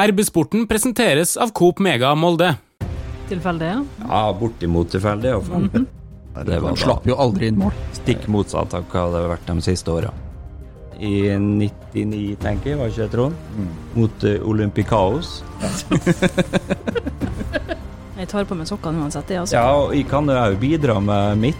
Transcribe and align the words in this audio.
RB-sporten 0.00 0.66
presenteres 0.66 1.36
av 1.36 1.50
Coop 1.52 1.78
Mega 1.78 2.14
Molde. 2.14 2.54
Tilfeldig, 3.28 3.66
ja. 3.66 3.84
Ja, 4.08 4.36
bortimot 4.40 4.90
tilfeldig 4.90 5.28
iallfall. 5.28 5.66
Mm 5.66 5.70
-hmm. 5.70 5.86
Det 6.46 6.60
var 6.60 6.76
slapp 6.76 7.06
jo 7.06 7.16
aldri 7.16 7.46
inn 7.46 7.58
mål. 7.58 7.72
Stikk 7.92 8.28
motsatt 8.28 8.74
av 8.74 8.84
hva 8.92 9.10
det 9.12 9.20
har 9.20 9.28
vært 9.28 9.46
de 9.46 9.60
siste 9.60 9.90
åra. 9.90 10.10
I 10.98 11.38
99, 11.38 12.36
tenker 12.40 12.70
jeg, 12.70 12.78
var 12.78 12.86
ikke 12.86 13.02
det, 13.02 13.10
Trond? 13.10 13.34
Mm. 13.56 13.68
Mot 13.94 14.24
uh, 14.24 14.48
Olympicaos. 14.48 15.44
jeg 18.18 18.28
tar 18.28 18.44
på 18.44 18.54
meg 18.54 18.66
sokkene 18.66 19.02
uansett, 19.02 19.30
jeg, 19.30 19.40
altså. 19.40 19.56
Ja, 19.56 19.74
og 19.74 19.94
jeg 19.94 20.08
kan 20.08 20.28
jo 20.28 20.56
bidra 20.60 21.00
med 21.00 21.38
mitt. 21.38 21.56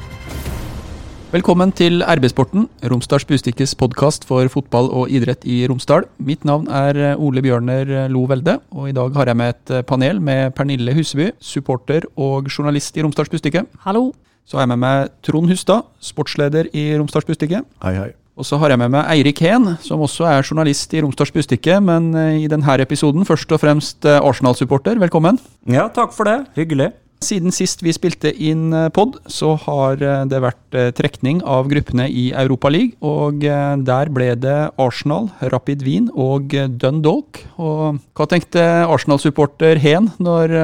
Velkommen 1.31 1.71
til 1.71 2.01
RB-sporten, 2.03 2.65
Romsdals 2.91 3.23
Bustikkes 3.23 3.77
podkast 3.79 4.25
for 4.27 4.49
fotball 4.51 4.89
og 4.91 5.13
idrett 5.15 5.45
i 5.47 5.61
Romsdal. 5.71 6.09
Mitt 6.19 6.43
navn 6.43 6.65
er 6.67 6.97
Ole 7.23 7.39
Bjørner 7.45 8.09
Lo 8.11 8.25
Velde, 8.27 8.57
og 8.75 8.89
i 8.91 8.95
dag 8.97 9.15
har 9.15 9.29
jeg 9.31 9.39
med 9.39 9.53
et 9.55 9.87
panel 9.87 10.19
med 10.19 10.57
Pernille 10.59 10.91
Huseby, 10.97 11.29
supporter 11.39 12.03
og 12.19 12.49
journalist 12.51 12.99
i 12.99 13.05
Romsdals 13.07 13.31
Bustikke. 13.31 13.63
Hallo. 13.85 14.09
Så 14.43 14.59
har 14.59 14.65
jeg 14.67 14.73
med 14.73 14.81
meg 14.83 15.13
Trond 15.23 15.47
Hustad, 15.53 15.87
sportsleder 16.03 16.67
i 16.75 16.89
Romsdals 16.99 17.29
Bustikke. 17.29 17.63
Hei, 17.85 17.93
hei. 17.95 18.09
Og 18.35 18.49
så 18.49 18.59
har 18.59 18.75
jeg 18.75 18.81
med 18.83 18.91
meg 18.97 19.07
Eirik 19.15 19.39
Heen, 19.45 19.77
som 19.87 20.03
også 20.03 20.27
er 20.33 20.43
journalist 20.43 20.91
i 20.99 21.05
Romsdals 21.05 21.31
Bustikke, 21.31 21.79
men 21.79 22.11
i 22.41 22.51
denne 22.51 22.75
episoden 22.83 23.23
først 23.29 23.55
og 23.55 23.63
fremst 23.63 24.03
Arsenal-supporter. 24.03 24.99
Velkommen. 24.99 25.39
Ja, 25.71 25.87
takk 25.95 26.11
for 26.17 26.27
det. 26.27 26.41
Hyggelig. 26.59 26.91
Siden 27.21 27.53
sist 27.53 27.83
vi 27.85 27.93
spilte 27.93 28.31
inn 28.33 28.73
pod, 28.97 29.19
så 29.29 29.53
har 29.67 30.01
det 30.31 30.41
vært 30.41 30.79
trekning 30.97 31.43
av 31.45 31.69
gruppene 31.69 32.07
i 32.09 32.31
Europa 32.33 32.71
League. 32.73 32.97
Og 33.05 33.45
der 33.85 34.11
ble 34.17 34.31
det 34.41 34.57
Arsenal, 34.81 35.29
Rapid 35.53 35.85
Wien 35.85 36.09
og 36.17 36.57
Dundalk. 36.81 37.43
Og 37.61 38.01
hva 38.17 38.29
tenkte 38.31 38.65
Arsenal-supporter 38.89 39.83
Hen 39.85 40.09
når 40.17 40.57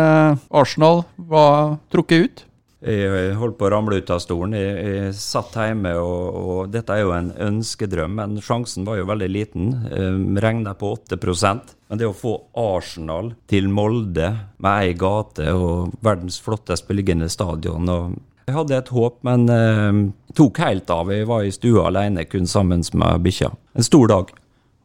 Arsenal 0.49 1.05
var 1.29 1.77
trukket 1.93 2.25
ut? 2.25 2.45
Jeg 2.87 3.35
holdt 3.41 3.57
på 3.59 3.67
å 3.67 3.71
ramle 3.73 3.99
ut 3.99 4.11
av 4.15 4.21
stolen. 4.23 4.55
Jeg, 4.55 4.75
jeg 4.87 5.15
satt 5.19 5.57
hjemme, 5.59 5.97
og, 5.99 6.37
og, 6.39 6.61
dette 6.71 6.95
er 6.95 7.03
jo 7.03 7.15
en 7.17 7.33
ønskedrøm, 7.49 8.15
men 8.21 8.37
sjansen 8.45 8.87
var 8.87 9.01
jo 9.01 9.09
veldig 9.09 9.29
liten. 9.33 9.73
Um, 9.91 10.39
Regna 10.43 10.77
på 10.79 10.93
8% 10.95 11.75
Men 11.91 11.99
det 11.99 12.07
å 12.07 12.15
få 12.15 12.37
Arsenal 12.59 13.33
til 13.51 13.67
Molde 13.73 14.31
med 14.63 14.87
ei 14.87 14.95
gate 14.99 15.51
og 15.55 15.97
verdens 16.05 16.39
flottest 16.43 16.87
beliggende 16.87 17.29
stadion 17.33 17.91
og 17.91 18.17
Jeg 18.47 18.55
hadde 18.55 18.77
et 18.79 18.91
håp, 18.95 19.17
men 19.27 19.49
um, 19.51 20.03
tok 20.39 20.61
helt 20.63 20.91
av. 20.95 21.11
Jeg 21.11 21.27
var 21.27 21.43
i 21.43 21.55
stua 21.55 21.89
alene, 21.89 22.29
kun 22.31 22.47
sammen 22.47 22.85
med 22.95 23.25
bikkja. 23.25 23.51
En 23.75 23.87
stor 23.87 24.13
dag. 24.13 24.31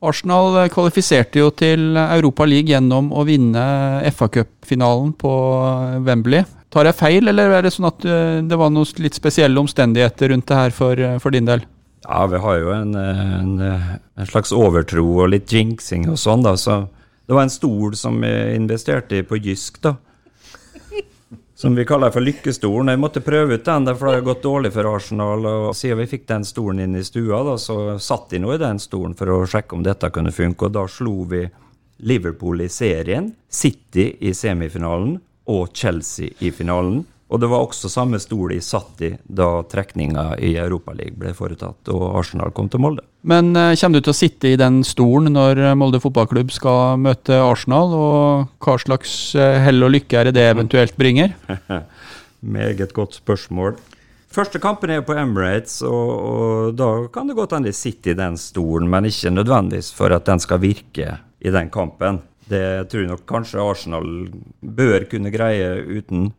Arsenal 0.02 0.58
kvalifiserte 0.74 1.44
jo 1.44 1.52
til 1.54 1.94
Europa 1.94 2.48
League 2.50 2.74
gjennom 2.74 3.12
å 3.14 3.22
vinne 3.28 3.62
FA-cupfinalen 4.10 5.14
på 5.22 5.34
Wembley. 6.08 6.42
Tar 6.72 6.88
jeg 6.88 6.96
feil, 6.96 7.28
eller 7.28 7.52
er 7.52 7.66
det 7.66 7.74
sånn 7.76 7.90
at 7.90 8.06
det 8.48 8.58
var 8.58 8.72
noen 8.72 9.04
litt 9.04 9.18
spesielle 9.18 9.60
omstendigheter 9.60 10.32
rundt 10.32 10.48
det 10.48 10.60
her 10.60 10.76
for, 10.76 11.02
for 11.20 11.36
din 11.36 11.50
del? 11.50 11.66
Ja, 12.06 12.26
vi 12.28 12.38
har 12.38 12.58
jo 12.58 12.72
en, 12.74 12.96
en, 12.96 13.50
en, 13.62 14.30
slags 14.30 14.54
overtro 14.56 15.04
og 15.22 15.34
litt 15.34 15.52
jinxing 15.52 16.08
og 16.10 16.18
sånn, 16.18 16.46
da. 16.46 16.56
Så 16.58 16.80
det 17.28 17.36
var 17.36 17.46
en 17.46 17.54
stol 17.54 17.94
som 18.00 18.18
jeg 18.26 18.56
investerte 18.58 19.20
i 19.20 19.28
på 19.28 19.38
Jysk, 19.38 19.82
da. 19.84 19.98
Som 21.62 21.76
vi 21.78 21.86
kaller 21.86 22.10
for 22.10 22.26
Lykkestolen. 22.26 22.90
Jeg 22.90 23.00
måtte 23.04 23.22
prøve 23.22 23.60
ut 23.60 23.68
den, 23.68 23.86
for 23.94 24.10
det 24.10 24.16
har 24.16 24.24
gått 24.32 24.48
dårlig 24.48 24.72
for 24.74 24.88
Arsenal. 24.96 25.46
og 25.46 25.76
Siden 25.78 26.00
vi 26.02 26.08
fikk 26.10 26.24
den 26.32 26.48
stolen 26.48 26.82
inn 26.88 26.98
i 26.98 27.04
stua, 27.06 27.44
da, 27.46 27.54
så 27.62 28.00
satt 28.02 28.32
de 28.34 28.40
nå 28.42 28.56
i 28.56 28.62
den 28.64 28.82
stolen 28.82 29.14
for 29.20 29.30
å 29.30 29.44
sjekke 29.46 29.78
om 29.78 29.84
dette 29.86 30.10
kunne 30.10 30.34
funke. 30.34 30.72
Og 30.72 30.74
da 30.74 30.88
slo 30.90 31.20
vi 31.30 31.44
Liverpool 32.10 32.66
i 32.66 32.70
serien, 32.74 33.30
City 33.46 34.08
i 34.26 34.34
semifinalen 34.34 35.20
og 35.52 35.74
Chelsea 35.78 36.32
i 36.40 36.52
finalen. 36.56 37.04
Og 37.32 37.40
det 37.40 37.48
var 37.48 37.64
også 37.64 37.88
samme 37.88 38.20
stol 38.20 38.52
de 38.52 38.58
satt 38.64 39.04
i 39.08 39.14
da 39.24 39.62
trekninga 39.72 40.34
i 40.44 40.52
Europaligaen 40.60 41.16
ble 41.20 41.32
foretatt 41.36 41.92
og 41.94 42.04
Arsenal 42.20 42.52
kom 42.56 42.68
til 42.72 42.84
Molde. 42.84 43.06
Men 43.24 43.54
uh, 43.56 43.72
kommer 43.80 44.02
du 44.02 44.08
til 44.08 44.12
å 44.12 44.18
sitte 44.18 44.52
i 44.52 44.60
den 44.60 44.82
stolen 44.88 45.38
når 45.38 45.62
Molde 45.80 46.02
fotballklubb 46.04 46.52
skal 46.52 47.00
møte 47.00 47.40
Arsenal, 47.40 47.96
og 47.96 48.66
hva 48.66 48.76
slags 48.84 49.14
uh, 49.40 49.62
hell 49.64 49.88
og 49.88 49.94
lykke 49.96 50.20
er 50.20 50.28
det 50.28 50.36
det 50.42 50.50
eventuelt 50.52 50.98
bringer? 51.00 51.32
Meget 52.58 52.92
godt 52.98 53.22
spørsmål. 53.22 53.78
Første 54.32 54.62
kampen 54.64 54.92
er 54.96 55.02
på 55.04 55.16
Emirates, 55.20 55.82
og, 55.84 56.12
og 56.12 56.76
da 56.80 56.90
kan 57.12 57.28
det 57.28 57.36
godt 57.36 57.52
hende 57.58 57.68
de 57.68 57.76
sitter 57.76 58.14
i 58.14 58.20
den 58.20 58.38
stolen, 58.40 58.88
men 58.92 59.10
ikke 59.10 59.34
nødvendigvis 59.34 59.92
for 59.96 60.16
at 60.16 60.28
den 60.28 60.40
skal 60.40 60.62
virke 60.64 61.18
i 61.44 61.52
den 61.52 61.72
kampen. 61.74 62.22
Det 62.52 62.68
tror 62.92 63.04
jeg 63.06 63.12
nok 63.12 63.26
kanskje 63.30 63.64
Arsenal 63.64 64.08
bør 64.60 65.08
kunne 65.12 65.32
greie 65.34 65.74
uten. 65.88 66.30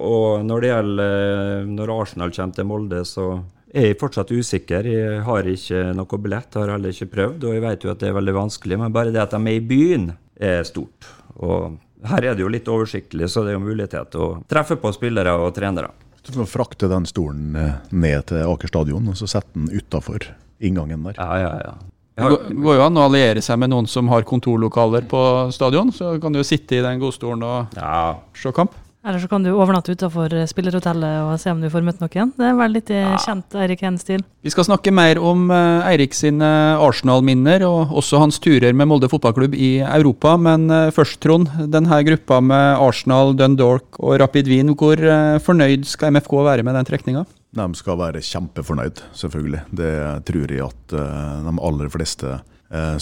Og 0.00 0.44
når 0.48 0.62
det 0.62 0.70
gjelder 0.70 1.66
når 1.68 1.94
Arsenal 1.98 2.32
kommer 2.32 2.56
til 2.56 2.68
Molde, 2.70 3.02
så 3.04 3.26
er 3.70 3.90
jeg 3.90 4.00
fortsatt 4.00 4.32
usikker. 4.32 4.88
Jeg 4.88 5.20
har 5.26 5.46
ikke 5.46 5.82
noe 5.96 6.20
billett, 6.24 6.56
har 6.58 6.72
heller 6.74 6.94
ikke 6.94 7.12
prøvd, 7.12 7.46
og 7.46 7.54
jeg 7.56 7.64
vet 7.66 7.84
jo 7.86 7.92
at 7.92 8.02
det 8.02 8.10
er 8.10 8.16
veldig 8.16 8.36
vanskelig. 8.38 8.80
Men 8.80 8.96
bare 8.96 9.14
det 9.14 9.22
at 9.22 9.36
de 9.36 9.40
er 9.44 9.60
i 9.60 9.64
byen, 9.64 10.10
er 10.40 10.64
stort. 10.66 11.10
Og 11.36 11.76
her 12.08 12.30
er 12.30 12.36
det 12.36 12.44
jo 12.44 12.52
litt 12.52 12.68
oversiktlig, 12.72 13.28
så 13.28 13.44
det 13.44 13.52
er 13.52 13.58
jo 13.58 13.66
mulighet 13.66 14.10
til 14.14 14.24
å 14.24 14.30
treffe 14.50 14.80
på 14.80 14.92
spillere 14.96 15.36
og 15.36 15.52
trenere. 15.56 15.92
Du 16.24 16.32
kan 16.34 16.48
frakte 16.48 16.88
den 16.90 17.06
stolen 17.08 17.54
ned 17.90 18.26
til 18.28 18.44
Aker 18.44 18.72
stadion, 18.72 19.12
og 19.12 19.16
så 19.16 19.28
sette 19.28 19.56
den 19.56 19.70
utafor 19.72 20.26
inngangen 20.60 21.04
der. 21.06 21.20
Ja, 21.20 21.38
ja, 21.40 21.52
ja. 21.64 21.74
Det 22.20 22.60
går 22.60 22.78
jo 22.78 22.84
an 22.86 23.00
å 23.00 23.08
alliere 23.08 23.42
seg 23.44 23.58
med 23.62 23.72
noen 23.72 23.88
som 23.90 24.10
har 24.12 24.28
kontorlokaler 24.28 25.08
på 25.10 25.24
stadion. 25.54 25.90
Så 25.94 26.16
kan 26.22 26.34
du 26.34 26.42
jo 26.42 26.46
sitte 26.46 26.78
i 26.78 26.84
den 26.84 27.02
godstolen 27.02 27.44
og 27.46 27.80
ja. 27.80 28.20
se 28.36 28.52
kamp. 28.54 28.76
Eller 29.00 29.16
så 29.16 29.30
kan 29.30 29.40
du 29.40 29.48
overnatte 29.54 29.94
utafor 29.96 30.28
spillerhotellet 30.50 31.22
og 31.24 31.38
se 31.40 31.48
om 31.48 31.62
du 31.62 31.70
får 31.72 31.86
møtt 31.86 32.02
noen. 32.02 32.34
Det 32.36 32.44
er 32.44 32.58
vel 32.58 32.74
litt 32.76 32.90
ja. 32.92 33.14
kjent 33.24 33.56
Eirik 33.56 33.80
Hen-stil. 33.86 34.20
Vi 34.44 34.52
skal 34.52 34.66
snakke 34.68 34.92
mer 34.92 35.16
om 35.24 35.48
Eirik 35.48 36.12
sine 36.12 36.50
Arsenal-minner, 36.76 37.64
og 37.64 37.94
også 37.96 38.20
hans 38.20 38.36
turer 38.44 38.76
med 38.76 38.90
Molde 38.90 39.08
fotballklubb 39.08 39.56
i 39.56 39.78
Europa. 39.80 40.36
Men 40.36 40.68
først, 40.92 41.16
Trond. 41.24 41.48
Denne 41.72 42.02
gruppa 42.10 42.42
med 42.44 42.76
Arsenal, 42.76 43.32
Dundalk 43.40 43.96
og 44.04 44.20
Rapid 44.20 44.52
Wien, 44.52 44.76
hvor 44.76 45.00
fornøyd 45.48 45.88
skal 45.88 46.12
MFK 46.12 46.36
være 46.52 46.68
med 46.68 46.76
den 46.76 46.92
trekninga? 46.92 47.24
De 47.56 47.66
skal 47.74 47.98
være 47.98 48.22
kjempefornøyd, 48.22 49.02
selvfølgelig. 49.18 49.62
Det 49.74 49.92
tror 50.28 50.52
jeg 50.54 50.66
at 50.68 50.94
de 50.94 51.54
aller 51.66 51.90
fleste 51.90 52.36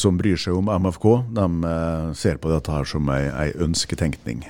som 0.01 0.17
bryr 0.17 0.41
seg 0.41 0.57
om 0.57 0.71
MFK, 0.81 1.05
de 1.37 1.73
ser 2.17 2.39
på 2.41 2.49
dette 2.49 2.73
her 2.73 2.89
som 2.89 3.11
ei 3.13 3.51
ønsketenkning. 3.61 4.47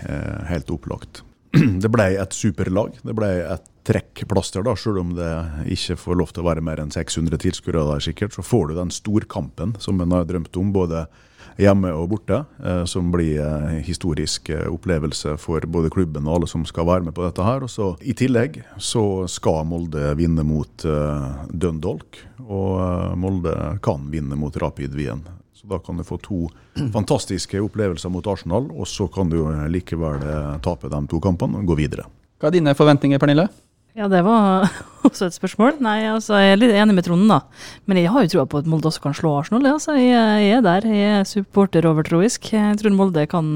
Helt 0.47 0.70
opplagt. 0.70 1.25
Det 1.82 1.91
ble 1.91 2.12
et 2.20 2.37
superlag. 2.37 2.94
Det 3.03 3.14
ble 3.16 3.32
et 3.48 3.66
trekkplaster, 3.88 4.64
da, 4.66 4.75
selv 4.76 5.00
om 5.00 5.14
det 5.16 5.31
ikke 5.72 5.97
får 5.97 6.19
lov 6.20 6.32
til 6.34 6.44
å 6.44 6.48
være 6.50 6.64
mer 6.64 6.82
enn 6.82 6.92
600 6.92 7.41
tilskuere 7.41 7.87
der, 7.88 8.04
sikkert. 8.04 8.34
Så 8.37 8.44
får 8.44 8.69
du 8.69 8.75
den 8.76 8.92
storkampen 8.92 9.75
som 9.81 10.00
en 10.04 10.12
har 10.12 10.28
drømt 10.28 10.56
om, 10.60 10.75
både 10.75 11.06
hjemme 11.58 11.91
og 11.94 12.08
borte, 12.12 12.42
eh, 12.64 12.84
som 12.88 13.10
blir 13.12 13.41
en 13.42 13.82
historisk 13.84 14.50
opplevelse 14.69 15.36
for 15.42 15.64
både 15.66 15.91
klubben 15.94 16.26
og 16.26 16.38
alle 16.38 16.50
som 16.50 16.64
skal 16.69 16.86
være 16.88 17.08
med 17.08 17.16
på 17.16 17.24
dette 17.26 17.44
her. 17.44 17.64
Og 17.66 17.72
så 17.72 17.91
I 18.00 18.14
tillegg 18.19 18.60
så 18.78 19.26
skal 19.30 19.66
Molde 19.69 20.14
vinne 20.19 20.44
mot 20.46 20.86
Dundalk, 21.50 22.22
og 22.46 23.19
Molde 23.19 23.54
kan 23.84 24.06
vinne 24.12 24.38
mot 24.38 24.56
Rapid 24.56 24.94
Wien. 24.94 25.24
Så 25.58 25.66
Da 25.69 25.78
kan 25.78 25.98
du 25.98 26.04
få 26.06 26.20
to 26.22 26.48
fantastiske 26.96 27.60
opplevelser 27.60 28.10
mot 28.10 28.26
Arsenal, 28.26 28.70
og 28.70 28.86
så 28.86 29.08
kan 29.10 29.28
du 29.28 29.42
likevel 29.69 30.22
tape 30.62 30.88
de 30.88 31.06
to 31.10 31.20
kampene 31.20 31.58
og 31.58 31.66
gå 31.75 31.82
videre. 31.82 32.06
Hva 32.38 32.52
er 32.52 32.60
dine 32.60 32.75
forventninger, 32.78 33.19
Pernille? 33.19 33.48
Ja, 33.98 34.06
det 34.06 34.20
var 34.22 34.69
også 35.09 35.26
et 35.26 35.34
spørsmål. 35.34 35.81
Nei, 35.82 36.04
altså, 36.06 36.36
Jeg 36.38 36.53
er 36.54 36.60
litt 36.60 36.75
enig 36.78 36.94
med 36.94 37.06
Trond, 37.09 37.25
da. 37.26 37.41
Men 37.91 37.98
jeg 37.98 38.12
har 38.14 38.22
jo 38.22 38.31
troa 38.31 38.44
på 38.47 38.60
at 38.60 38.69
Molde 38.70 38.86
også 38.92 39.03
kan 39.03 39.16
slå 39.19 39.32
Arsenal. 39.41 39.66
Altså. 39.72 39.97
Jeg, 39.98 40.14
jeg 40.44 40.53
er 40.54 40.62
der. 40.62 40.86
Jeg 40.86 41.16
er 41.16 41.26
supporterovertroisk. 41.26 42.47
Jeg 42.54 42.76
tror 42.78 42.94
Molde 42.94 43.25
kan 43.31 43.48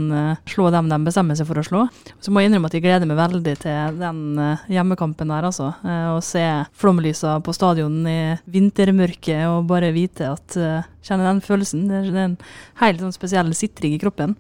slå 0.51 0.73
dem 0.75 0.91
de 0.91 0.99
bestemmer 1.07 1.39
seg 1.39 1.47
for 1.47 1.63
å 1.63 1.65
slå. 1.69 1.83
Så 2.19 2.35
må 2.35 2.43
jeg 2.43 2.51
innrømme 2.51 2.73
at 2.73 2.75
jeg 2.75 2.83
gleder 2.83 3.07
meg 3.07 3.21
veldig 3.21 3.55
til 3.63 4.01
den 4.01 4.25
hjemmekampen 4.73 5.31
der, 5.31 5.47
altså. 5.47 5.71
Å 5.87 6.19
se 6.27 6.43
flomlysa 6.83 7.37
på 7.47 7.55
stadion 7.55 8.03
i 8.11 8.19
vintermørket 8.51 9.47
og 9.47 9.71
bare 9.71 9.95
vite 9.95 10.33
at 10.33 10.59
Kjenne 11.03 11.27
den 11.27 11.41
følelsen. 11.43 11.89
Det 11.91 11.97
er 11.99 12.19
en 12.29 12.37
helt 12.79 13.01
sånn 13.03 13.15
spesiell 13.15 13.49
sitring 13.59 13.97
i 13.97 14.03
kroppen. 14.03 14.37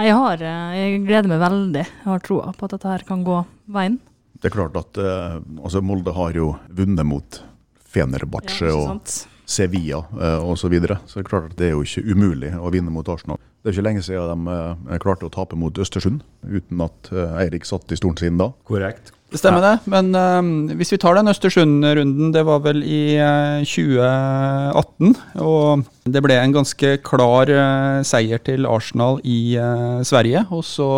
Jeg, 0.00 0.14
har, 0.16 0.40
jeg 0.40 1.02
gleder 1.04 1.28
meg 1.28 1.42
veldig. 1.42 1.82
Jeg 1.84 2.08
har 2.08 2.22
troa 2.24 2.54
på 2.56 2.64
at 2.68 2.76
dette 2.76 2.88
her 2.88 3.04
kan 3.08 3.24
gå 3.26 3.42
veien. 3.68 3.98
Det 4.40 4.48
er 4.48 4.56
klart 4.56 4.78
at 4.80 5.00
eh, 5.00 5.36
altså 5.60 5.82
Molde 5.84 6.14
har 6.16 6.36
jo 6.36 6.54
vunnet 6.72 7.06
mot 7.06 7.42
Fenerbahçe 7.90 8.70
Ja, 8.70 8.78
og? 8.94 9.12
Sevilla 9.50 10.04
eh, 10.14 10.40
osv. 10.40 10.62
Så, 10.62 10.68
videre. 10.72 10.98
så 11.06 11.18
det 11.18 11.26
er 11.26 11.30
klart 11.30 11.50
at 11.50 11.58
det 11.58 11.70
er 11.70 11.74
jo 11.74 11.84
ikke 11.84 12.04
umulig 12.14 12.52
å 12.56 12.70
vinne 12.72 12.92
mot 12.94 13.08
Arsenal. 13.10 13.40
Det 13.60 13.70
er 13.70 13.76
ikke 13.76 13.86
lenge 13.88 14.02
siden 14.06 14.46
de 14.46 14.58
eh, 14.94 15.00
klarte 15.02 15.26
å 15.26 15.32
tape 15.32 15.58
mot 15.58 15.80
Østersund, 15.82 16.22
uten 16.46 16.84
at 16.84 17.10
eh, 17.12 17.40
Eirik 17.42 17.66
satt 17.68 17.90
i 17.92 17.98
stolen 17.98 18.20
sin 18.20 18.38
da. 18.40 18.52
Korrekt. 18.68 19.12
Det 19.30 19.38
stemmer 19.38 19.62
det, 19.62 19.74
men 19.86 20.08
uh, 20.18 20.74
hvis 20.74 20.90
vi 20.90 20.98
tar 20.98 21.14
den 21.14 21.30
Østersund-runden, 21.30 22.32
det 22.34 22.40
var 22.48 22.64
vel 22.64 22.80
i 22.82 23.14
uh, 23.14 23.62
2018. 23.62 25.12
Og 25.46 25.84
det 26.10 26.22
ble 26.24 26.34
en 26.34 26.56
ganske 26.56 26.96
klar 27.06 27.52
uh, 27.54 28.00
seier 28.02 28.42
til 28.42 28.66
Arsenal 28.66 29.20
i 29.22 29.54
Sverige. 30.02 30.42
Og 30.50 30.66
så 30.66 30.90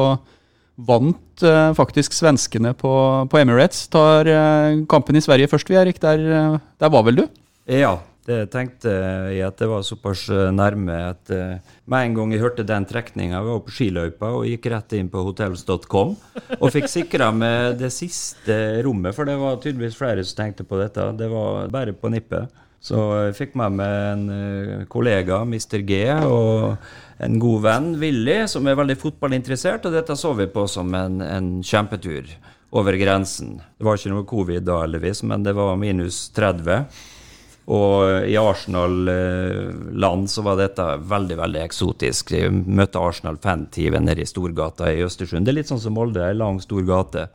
vant 0.80 1.20
eh, 1.46 1.72
faktisk 1.76 2.14
svenskene 2.16 2.72
på, 2.78 2.92
på 3.30 3.40
Emirates. 3.40 3.84
Tar 3.92 4.28
eh, 4.30 4.80
kampen 4.90 5.18
i 5.18 5.22
Sverige 5.24 5.50
først, 5.50 5.70
vi 5.70 5.78
Erik. 5.80 6.00
Der, 6.02 6.22
eh, 6.22 6.56
der 6.80 6.92
var 6.92 7.04
vel 7.06 7.22
du? 7.22 7.26
Ja, 7.70 7.96
det 8.26 8.52
tenkte 8.52 8.90
jeg 9.34 9.42
at 9.46 9.58
det 9.58 9.68
var 9.70 9.82
såpass 9.86 10.28
nærme 10.54 10.94
at 11.08 11.30
med 11.90 12.06
en 12.06 12.14
gang 12.14 12.34
jeg 12.34 12.42
hørte 12.42 12.66
den 12.66 12.86
trekninga, 12.86 13.40
var 13.42 13.62
på 13.66 13.74
skiløypa 13.74 14.30
og 14.36 14.46
gikk 14.46 14.68
rett 14.70 14.94
inn 14.98 15.10
på 15.10 15.24
hotels.com 15.26 16.12
og 16.60 16.68
fikk 16.70 16.86
sikra 16.90 17.32
meg 17.34 17.80
det 17.80 17.90
siste 17.94 18.54
rommet, 18.86 19.16
for 19.16 19.26
det 19.26 19.34
var 19.40 19.58
tydeligvis 19.58 19.98
flere 19.98 20.22
som 20.22 20.38
tenkte 20.38 20.66
på 20.66 20.78
dette. 20.78 21.08
Det 21.18 21.30
var 21.34 21.72
bare 21.74 21.96
på 21.98 22.12
nippet. 22.14 22.62
Så 22.82 22.98
jeg 23.28 23.36
fikk 23.38 23.52
med 23.60 23.76
meg 23.78 23.92
en 24.12 24.22
eh, 24.34 24.86
kollega, 24.90 25.44
Mr. 25.46 25.84
G, 25.86 26.00
og 26.26 27.22
en 27.22 27.38
god 27.42 27.62
venn, 27.62 27.92
Willy, 28.02 28.40
som 28.50 28.66
er 28.66 28.78
veldig 28.78 28.98
fotballinteressert, 28.98 29.86
og 29.86 29.94
dette 29.94 30.16
så 30.18 30.32
vi 30.34 30.48
på 30.50 30.66
som 30.70 30.90
en, 30.98 31.20
en 31.22 31.52
kjempetur 31.62 32.26
over 32.74 32.98
grensen. 32.98 33.60
Det 33.78 33.86
var 33.86 34.00
ikke 34.00 34.14
noe 34.14 34.26
covid 34.26 34.66
da, 34.66 34.80
heldigvis, 34.82 35.22
men 35.30 35.46
det 35.46 35.54
var 35.54 35.78
minus 35.78 36.24
30. 36.34 36.82
Og 37.70 38.26
i 38.26 38.34
Arsenal-land 38.40 40.26
så 40.30 40.42
var 40.42 40.58
dette 40.58 40.86
veldig 41.06 41.36
veldig 41.38 41.60
eksotisk. 41.62 42.34
Jeg 42.34 42.50
møtte 42.50 42.98
Arsenal 42.98 43.38
Fantive 43.38 44.00
nede 44.02 44.24
i 44.24 44.26
Storgata 44.26 44.90
i 44.90 45.04
Østersund. 45.06 45.46
Det 45.46 45.54
er 45.54 45.60
litt 45.60 45.70
sånn 45.70 45.82
som 45.84 45.94
Molde, 45.94 46.24
ei 46.26 46.34
lang, 46.34 46.58
stor 46.64 46.82
gate. 46.88 47.28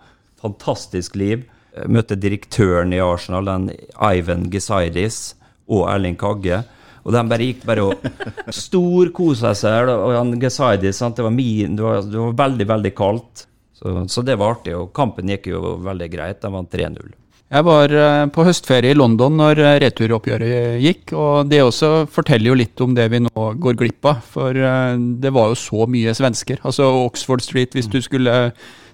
Fantastisk 0.43 1.15
liv. 1.15 1.47
Jeg 1.77 1.93
møtte 1.93 2.19
direktøren 2.19 2.91
i 2.91 2.99
Arsenal, 2.99 3.47
den 3.47 3.71
Ivan 3.95 4.49
Gesaidis, 4.51 5.36
og 5.67 5.85
Erling 5.91 6.17
Kagge. 6.19 6.63
Og 7.07 7.13
de 7.15 7.21
bare 7.31 7.45
gikk 7.47 7.61
bare 7.67 7.85
og 7.87 8.07
storkosa 8.63 9.53
seg. 9.55 9.91
Og 9.93 10.15
han 10.17 10.33
Gesaidi. 10.41 10.91
Det, 10.91 11.27
det, 11.27 11.83
var, 11.83 12.01
det 12.03 12.19
var 12.19 12.41
veldig, 12.45 12.67
veldig 12.73 12.95
kaldt. 12.97 13.45
Så, 13.77 13.93
så 14.11 14.25
det 14.25 14.35
var 14.39 14.57
artig. 14.57 14.75
Og 14.75 14.91
kampen 14.95 15.31
gikk 15.31 15.51
jo 15.53 15.77
veldig 15.85 16.09
greit. 16.11 16.41
De 16.43 16.51
vant 16.51 16.73
3-0. 16.73 17.15
Jeg 17.47 17.63
var 17.63 17.93
eh, 17.95 18.25
på 18.35 18.43
høstferie 18.43 18.91
i 18.91 18.97
London 18.97 19.37
når 19.39 19.61
eh, 19.63 19.77
returoppgjøret 19.85 20.81
gikk, 20.83 21.13
og 21.15 21.47
det 21.47 21.61
også 21.63 21.91
forteller 22.11 22.51
jo 22.51 22.57
litt 22.59 22.83
om 22.83 22.91
det 22.97 23.05
vi 23.13 23.21
nå 23.23 23.45
går 23.63 23.77
glipp 23.79 24.09
av. 24.11 24.19
For 24.33 24.51
eh, 24.51 24.97
det 25.23 25.31
var 25.31 25.53
jo 25.53 25.61
så 25.61 25.87
mye 25.87 26.11
svensker. 26.17 26.59
Altså 26.67 26.89
Oxford 27.05 27.45
Street, 27.45 27.71
hvis 27.77 27.87
du 27.87 28.01
skulle 28.03 28.35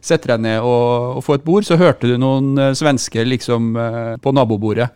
sette 0.03 0.29
deg 0.29 0.43
ned 0.43 0.67
og, 0.67 1.17
og 1.17 1.23
få 1.25 1.37
et 1.39 1.47
bord, 1.47 1.65
så 1.65 1.79
hørte 1.79 2.09
du 2.09 2.19
noen 2.19 2.53
eh, 2.59 2.75
svensker 2.77 3.27
liksom 3.29 3.73
eh, 3.79 4.13
på 4.21 4.35
nabobordet. 4.35 4.91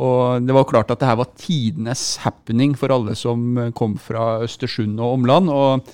Og 0.00 0.46
det 0.46 0.54
var 0.54 0.68
klart 0.70 0.92
at 0.92 1.00
det 1.00 1.08
her 1.08 1.18
var 1.18 1.32
tidenes 1.40 2.20
happening 2.22 2.76
for 2.78 2.94
alle 2.94 3.16
som 3.18 3.58
eh, 3.58 3.74
kom 3.76 3.98
fra 3.98 4.38
Østersund 4.46 5.00
og 5.00 5.18
omland. 5.18 5.50
og 5.50 5.90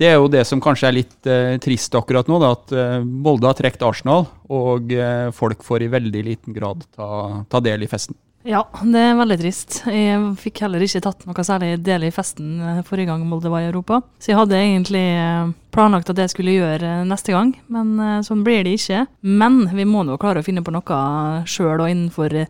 det 0.00 0.08
er 0.08 0.16
jo 0.16 0.30
det 0.32 0.46
som 0.48 0.62
kanskje 0.64 0.88
er 0.88 0.96
litt 0.96 1.28
eh, 1.28 1.58
trist 1.60 1.94
akkurat 1.98 2.28
nå, 2.30 2.38
da, 2.40 2.54
at 2.56 2.72
eh, 2.72 2.96
Molde 3.04 3.50
har 3.50 3.56
trukket 3.58 3.84
Arsenal, 3.84 4.24
og 4.48 4.94
eh, 4.96 5.28
folk 5.36 5.60
får 5.66 5.84
i 5.84 5.90
veldig 5.92 6.22
liten 6.24 6.56
grad 6.56 6.86
ta, 6.96 7.44
ta 7.52 7.60
del 7.64 7.84
i 7.84 7.90
festen. 7.90 8.16
Ja, 8.48 8.62
det 8.80 9.00
er 9.04 9.18
veldig 9.18 9.36
trist. 9.42 9.82
Jeg 9.92 10.30
fikk 10.40 10.62
heller 10.64 10.80
ikke 10.80 11.02
tatt 11.04 11.26
noe 11.28 11.44
særlig 11.44 11.74
del 11.84 12.06
i 12.08 12.12
festen 12.14 12.54
eh, 12.64 12.80
forrige 12.88 13.10
gang 13.12 13.26
Molde 13.28 13.52
var 13.52 13.66
i 13.66 13.68
Europa. 13.68 14.00
Så 14.16 14.32
jeg 14.32 14.40
hadde 14.40 14.56
egentlig 14.56 15.04
eh, 15.20 15.52
planlagt 15.76 16.08
at 16.08 16.22
det 16.22 16.30
skulle 16.32 16.56
gjøre 16.56 17.02
neste 17.10 17.36
gang, 17.36 17.52
men 17.68 18.24
sånn 18.24 18.46
blir 18.46 18.64
det 18.64 18.78
ikke. 18.78 19.04
Men 19.20 19.66
vi 19.76 19.84
må 19.84 20.06
nå 20.08 20.16
klare 20.22 20.40
å 20.40 20.46
finne 20.46 20.64
på 20.64 20.72
noe 20.72 21.04
sjøl 21.44 21.76
og 21.76 21.90
innenfor 21.90 22.40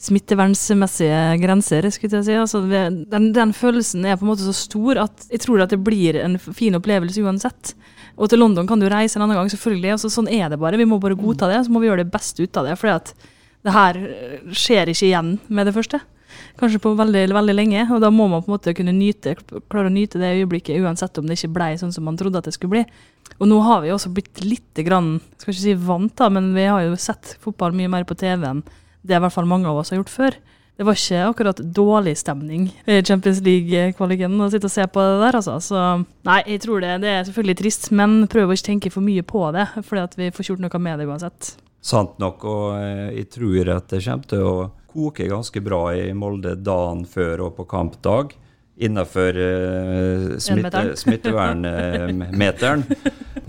smittevernsmessige 0.00 1.16
grenser, 1.42 1.84
skulle 1.92 2.20
jeg 2.20 2.28
si. 2.30 2.36
Altså, 2.40 2.62
den, 2.64 3.30
den 3.36 3.52
følelsen 3.56 4.06
er 4.08 4.16
på 4.16 4.24
en 4.24 4.30
måte 4.32 4.46
så 4.46 4.54
stor 4.56 5.02
at 5.02 5.26
jeg 5.28 5.42
tror 5.44 5.64
at 5.64 5.74
det 5.74 5.82
blir 5.84 6.16
en 6.22 6.38
fin 6.40 6.76
opplevelse 6.78 7.20
uansett. 7.24 7.74
Og 8.16 8.30
til 8.30 8.40
London 8.40 8.68
kan 8.68 8.80
du 8.80 8.88
reise 8.88 9.18
en 9.18 9.26
annen 9.26 9.36
gang, 9.36 9.50
selvfølgelig. 9.52 9.92
Altså, 9.96 10.12
sånn 10.12 10.30
er 10.32 10.48
det 10.52 10.60
bare. 10.60 10.80
Vi 10.80 10.88
må 10.88 11.00
bare 11.02 11.18
godta 11.18 11.50
det, 11.50 11.60
så 11.66 11.72
må 11.72 11.82
vi 11.82 11.90
gjøre 11.90 12.06
det 12.06 12.14
beste 12.14 12.46
ut 12.46 12.56
av 12.56 12.70
det. 12.70 12.78
For 12.80 12.88
det 13.66 13.76
her 13.76 14.00
eh, 14.06 14.56
skjer 14.56 14.92
ikke 14.92 15.10
igjen 15.10 15.36
med 15.52 15.68
det 15.68 15.76
første. 15.76 16.00
Kanskje 16.60 16.80
på 16.80 16.94
veldig, 16.96 17.26
veldig 17.36 17.56
lenge. 17.56 17.86
Og 17.92 18.00
da 18.00 18.08
må 18.14 18.28
man 18.32 18.40
på 18.44 18.50
en 18.50 18.56
måte 18.56 18.76
kunne 18.76 18.96
nyte, 18.96 19.36
klare 19.68 19.92
å 19.92 19.94
nyte 19.94 20.20
det 20.20 20.32
øyeblikket, 20.38 20.80
uansett 20.80 21.20
om 21.20 21.28
det 21.28 21.36
ikke 21.36 21.54
ble 21.60 21.70
sånn 21.80 21.92
som 21.92 22.08
man 22.08 22.16
trodde 22.20 22.40
at 22.40 22.48
det 22.48 22.56
skulle 22.56 22.78
bli. 22.78 22.84
Og 23.36 23.48
nå 23.52 23.60
har 23.68 23.84
vi 23.84 23.92
også 23.92 24.12
blitt 24.16 24.40
litt 24.44 24.84
grann, 24.84 25.18
skal 25.36 25.52
ikke 25.52 25.66
si 25.68 25.80
vant, 25.80 26.16
da, 26.16 26.32
men 26.32 26.54
vi 26.56 26.64
har 26.68 26.88
jo 26.88 26.96
sett 27.00 27.36
fotball 27.44 27.76
mye 27.76 27.92
mer 27.92 28.08
på 28.08 28.16
TV 28.20 28.48
enn 28.48 28.64
det 29.02 29.16
i 29.16 29.22
hvert 29.22 29.34
fall 29.34 29.48
mange 29.48 29.68
av 29.70 29.80
oss 29.80 29.92
har 29.92 30.00
gjort 30.00 30.12
før. 30.12 30.38
Det 30.80 30.86
var 30.88 30.96
ikke 30.96 31.24
akkurat 31.28 31.58
dårlig 31.76 32.14
stemning 32.16 32.70
i 32.88 33.02
Champions 33.04 33.42
League-kvaliken 33.44 34.38
å 34.40 34.46
sitte 34.48 34.64
og 34.64 34.72
se 34.72 34.86
på 34.88 35.02
det 35.04 35.18
der, 35.20 35.36
altså. 35.36 35.58
Så 35.60 35.80
nei, 36.24 36.38
jeg 36.48 36.62
tror 36.64 36.80
det, 36.80 36.94
det 37.02 37.10
er 37.12 37.26
selvfølgelig 37.28 37.56
trist, 37.58 37.90
men 37.92 38.22
prøv 38.32 38.48
å 38.48 38.56
ikke 38.56 38.70
tenke 38.70 38.92
for 38.94 39.04
mye 39.04 39.24
på 39.26 39.42
det, 39.52 39.66
at 39.76 40.16
vi 40.16 40.30
får 40.32 40.52
gjort 40.52 40.64
noe 40.64 40.80
med 40.80 41.02
det 41.02 41.08
uansett. 41.10 41.50
Sant 41.84 42.16
nok, 42.20 42.46
og 42.48 42.64
eh, 42.78 43.10
jeg 43.18 43.28
tror 43.36 43.74
at 43.76 43.92
det 43.92 44.00
kommer 44.06 44.32
til 44.32 44.46
å 44.48 44.54
koke 44.90 45.28
ganske 45.28 45.62
bra 45.64 45.82
i 45.96 46.10
Molde 46.16 46.56
dagen 46.56 47.04
før 47.08 47.46
og 47.50 47.58
på 47.60 47.68
kampdag. 47.68 48.32
Innenfor 48.80 49.36
uh, 49.36 50.36
smitte, 50.40 50.84
smittevernmeteren. 51.02 52.84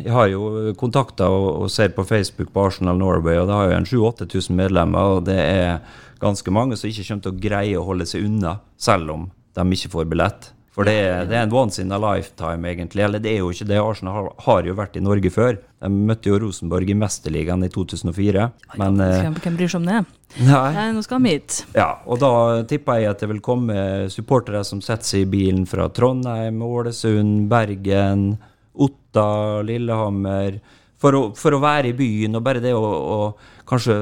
Jeg 0.01 0.11
har 0.11 0.31
jo 0.31 0.73
kontakter 0.79 1.31
og, 1.31 1.49
og 1.63 1.71
ser 1.71 1.93
på 1.95 2.03
Facebook 2.07 2.51
på 2.51 2.65
Arsenal 2.67 2.99
Norway, 2.99 3.39
og 3.39 3.47
det 3.47 3.55
har 3.55 3.69
jo 3.69 3.77
en 3.77 3.91
7000-8000 3.91 4.57
medlemmer. 4.59 5.17
Og 5.17 5.27
det 5.29 5.37
er 5.39 5.77
ganske 6.21 6.51
mange 6.53 6.77
som 6.77 6.91
ikke 6.91 7.07
kommer 7.07 7.27
til 7.27 7.35
å 7.35 7.43
greie 7.47 7.77
å 7.79 7.85
holde 7.87 8.09
seg 8.09 8.27
unna, 8.27 8.57
selv 8.81 9.15
om 9.15 9.29
de 9.55 9.67
ikke 9.77 9.93
får 9.95 10.09
billett. 10.11 10.51
For 10.71 10.87
det 10.87 10.93
det 11.27 11.35
er 11.35 11.43
en 11.43 11.51
once 11.51 11.81
in 11.83 11.91
a 11.91 11.97
lifetime, 11.99 12.63
egentlig. 12.69 13.03
Eller 13.03 13.19
det 13.19 13.33
er 13.33 13.41
jo 13.41 13.49
ikke 13.51 13.67
det. 13.67 13.79
Arsenal 13.83 14.15
har, 14.15 14.29
har 14.45 14.69
jo 14.69 14.75
vært 14.77 14.95
i 14.95 15.03
Norge 15.03 15.31
før. 15.33 15.57
De 15.83 15.89
møtte 15.91 16.31
jo 16.31 16.39
Rosenborg 16.39 16.87
i 16.87 16.95
Mesterligaen 16.95 17.65
i 17.67 17.69
2004. 17.73 18.45
Men 18.79 19.01
ja, 19.03 19.09
Hvem, 19.25 19.35
hvem 19.43 19.57
bryr 19.59 19.73
seg 19.73 19.81
om 19.81 19.89
det? 19.89 19.99
Nei. 20.47 20.67
Nei, 20.77 20.85
nå 20.95 21.03
skal 21.03 21.19
vi 21.25 21.33
hit. 21.35 21.57
Ja, 21.75 21.89
og 22.07 22.21
da 22.23 22.31
tipper 22.69 23.01
jeg 23.01 23.11
at 23.11 23.23
det 23.23 23.31
vil 23.33 23.43
komme 23.43 23.75
supportere 24.13 24.63
som 24.67 24.79
setter 24.85 25.09
seg 25.11 25.25
i 25.25 25.31
bilen 25.33 25.65
fra 25.67 25.89
Trondheim, 25.91 26.63
Ålesund, 26.63 27.49
Bergen, 27.51 28.29
Otta, 28.71 29.27
Lillehammer, 29.67 30.61
for 31.01 31.17
å, 31.17 31.25
for 31.35 31.57
å 31.57 31.63
være 31.65 31.91
i 31.91 31.97
byen. 31.99 32.39
Og 32.39 32.45
bare 32.47 32.63
det 32.63 32.71
å, 32.77 32.85
å 32.87 33.19
kanskje 33.67 33.97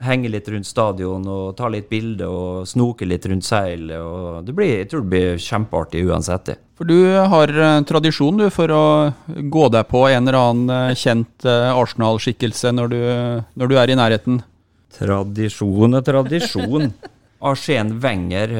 henge 0.00 0.30
litt 0.32 0.48
rundt 0.48 0.66
stadion 0.66 1.26
og 1.28 1.56
ta 1.58 1.68
litt 1.68 1.88
bilde 1.90 2.24
og 2.28 2.66
snoke 2.68 3.04
litt 3.08 3.26
rundt 3.28 3.44
seilet. 3.44 3.98
og 4.00 4.44
det 4.46 4.54
blir, 4.56 4.78
Jeg 4.78 4.88
tror 4.90 5.02
det 5.04 5.10
blir 5.12 5.36
kjempeartig 5.36 6.04
uansett. 6.08 6.44
det. 6.46 6.56
For 6.80 6.84
du 6.88 6.96
har 7.28 7.48
eh, 7.52 7.80
tradisjon 7.84 8.38
du 8.40 8.46
for 8.50 8.68
å 8.72 8.84
gå 9.28 9.66
deg 9.70 9.88
på 9.90 10.06
en 10.08 10.26
eller 10.28 10.38
annen 10.40 10.70
eh, 10.90 10.94
kjent 10.96 11.44
eh, 11.44 11.68
Arsenal-skikkelse 11.76 12.72
når, 12.72 12.88
du- 12.88 13.42
når 13.60 13.68
du 13.68 13.76
er 13.76 13.90
i 13.90 13.98
nærheten. 14.00 14.42
Tradisjon 14.96 15.94
er 15.98 16.02
tradisjon. 16.06 16.92
Arsène 17.40 17.96
Wenger 18.02 18.50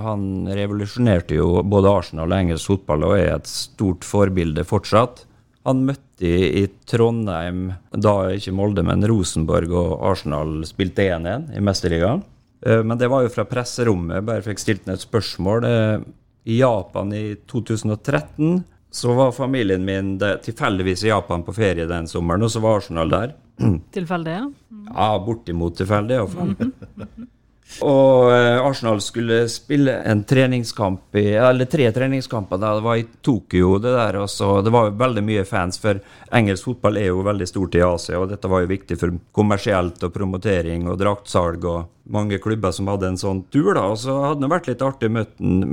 han 0.00 0.46
revolusjonerte 0.48 1.36
jo 1.36 1.58
både 1.62 1.90
Arsenal 1.92 2.30
og 2.32 2.38
engelsk 2.38 2.70
fotball 2.70 3.02
og 3.04 3.18
er 3.18 3.34
et 3.34 3.50
stort 3.50 4.06
forbilde 4.08 4.64
fortsatt. 4.64 5.26
Han 5.68 5.82
møtte 5.84 6.24
i, 6.24 6.62
Trondheim, 6.88 7.66
da 7.92 8.14
ikke 8.32 8.52
Molde, 8.56 8.84
men 8.86 9.04
Rosenborg 9.08 9.72
og 9.76 9.90
Arsenal 10.10 10.62
spilte 10.68 11.04
1-1 11.12 11.50
i 11.56 11.60
Mesterligaen. 11.64 12.22
Eh, 12.64 12.82
Men 12.84 12.98
det 12.98 13.08
var 13.12 13.22
jo 13.26 13.32
fra 13.34 13.44
presserommet, 13.48 14.24
bare 14.24 14.44
fikk 14.46 14.58
stilt 14.62 14.86
ned 14.88 14.96
et 14.96 15.04
spørsmål. 15.04 15.64
Eh, 15.68 16.06
I 16.48 16.60
Japan 16.62 17.12
i 17.12 17.24
2013 17.50 18.62
så 18.90 19.12
var 19.14 19.30
familien 19.36 19.84
min 19.86 20.16
tilfeldigvis 20.18 21.04
i 21.04 21.12
Japan 21.12 21.44
på 21.46 21.52
ferie 21.54 21.86
den 21.86 22.08
sommeren, 22.10 22.42
og 22.42 22.50
så 22.50 22.60
var 22.64 22.80
Arsenal 22.80 23.12
der. 23.12 23.36
Tilfeldig, 23.94 24.32
ja. 24.40 24.48
Ja, 24.90 25.10
bortimot 25.22 25.76
tilfeldig 25.78 26.16
iallfall. 26.16 26.56
Og 27.80 28.32
eh, 28.34 28.58
Arsenal 28.60 29.00
skulle 29.00 29.44
spille 29.48 29.94
en 30.10 30.24
treningskamp 30.28 31.16
i, 31.16 31.30
eller 31.38 31.68
tre 31.70 31.86
treningskamper. 31.94 32.58
da 32.60 32.74
Det 32.76 32.84
var 32.84 32.96
i 32.98 33.06
Tokyo, 33.22 33.78
det 33.78 33.94
der. 33.94 34.18
Og 34.24 34.30
så, 34.30 34.50
det 34.62 34.72
var 34.74 34.90
veldig 34.90 35.24
mye 35.24 35.44
fans, 35.48 35.78
for 35.80 36.02
engelsk 36.34 36.66
fotball 36.68 36.98
er 37.00 37.08
jo 37.12 37.22
veldig 37.26 37.48
stort 37.48 37.78
i 37.78 37.84
Asia. 37.86 38.18
Og 38.20 38.28
dette 38.32 38.50
var 38.50 38.64
jo 38.64 38.72
viktig 38.74 38.98
for 39.00 39.16
kommersielt 39.36 40.02
og 40.02 40.14
promotering 40.14 40.90
og 40.90 40.98
draktsalg 41.00 41.64
og 41.70 41.88
mange 42.10 42.40
klubber 42.42 42.74
som 42.74 42.90
hadde 42.90 43.12
en 43.12 43.20
sånn 43.20 43.44
tur. 43.54 43.72
da, 43.74 43.86
Og 43.86 43.98
så 44.02 44.18
hadde 44.26 44.44
det 44.44 44.52
vært 44.52 44.70
litt 44.72 44.84
artig 44.84 45.10
å 45.10 45.24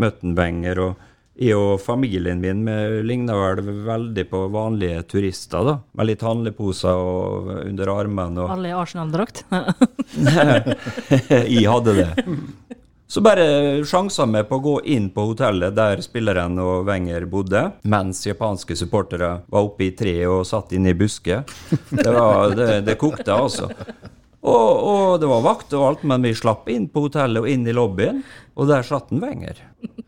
møte 0.05 0.35
Wenger. 0.37 0.79
og 0.79 1.06
jeg 1.37 1.57
og 1.57 1.77
familien 1.83 2.41
min 2.41 2.65
ligner 3.05 3.37
vel 3.59 3.83
veldig 3.85 4.25
på 4.31 4.43
vanlige 4.53 5.03
turister, 5.11 5.65
da. 5.67 5.75
Med 5.97 6.09
litt 6.09 6.25
handleposer 6.25 6.97
og 6.97 7.51
under 7.61 7.93
armene. 7.93 8.43
og 8.45 8.55
Alle 8.57 8.73
i 8.73 8.75
Arsenal-drakt. 8.77 9.45
jeg 11.55 11.67
hadde 11.69 11.97
det. 12.01 12.09
Så 13.07 13.21
bare 13.23 13.85
sjansa 13.87 14.25
meg 14.27 14.49
på 14.49 14.57
å 14.57 14.63
gå 14.63 14.73
inn 14.91 15.07
på 15.15 15.29
hotellet 15.29 15.75
der 15.77 16.01
spilleren 16.03 16.57
og 16.59 16.83
Wenger 16.89 17.23
bodde, 17.31 17.61
mens 17.87 18.25
japanske 18.27 18.75
supportere 18.75 19.29
var 19.47 19.69
oppe 19.69 19.85
i 19.87 19.93
treet 19.95 20.27
og 20.27 20.43
satt 20.47 20.75
inne 20.75 20.91
i 20.91 20.97
busker. 20.97 21.45
Det, 21.69 22.09
var, 22.11 22.51
det, 22.57 22.81
det 22.89 22.97
kokte, 22.99 23.31
altså. 23.31 23.69
Og, 24.45 24.83
og 24.87 25.21
det 25.21 25.29
var 25.29 25.45
vakt 25.45 25.73
og 25.73 25.85
alt, 25.87 26.03
men 26.07 26.25
vi 26.25 26.35
slapp 26.37 26.69
inn 26.69 26.85
på 26.91 27.07
hotellet 27.07 27.41
og 27.41 27.49
inn 27.49 27.65
i 27.67 27.73
lobbyen, 27.75 28.21
og 28.57 28.69
der 28.69 28.85
satt 28.85 29.11
en 29.11 29.23
Wenger. 29.23 29.63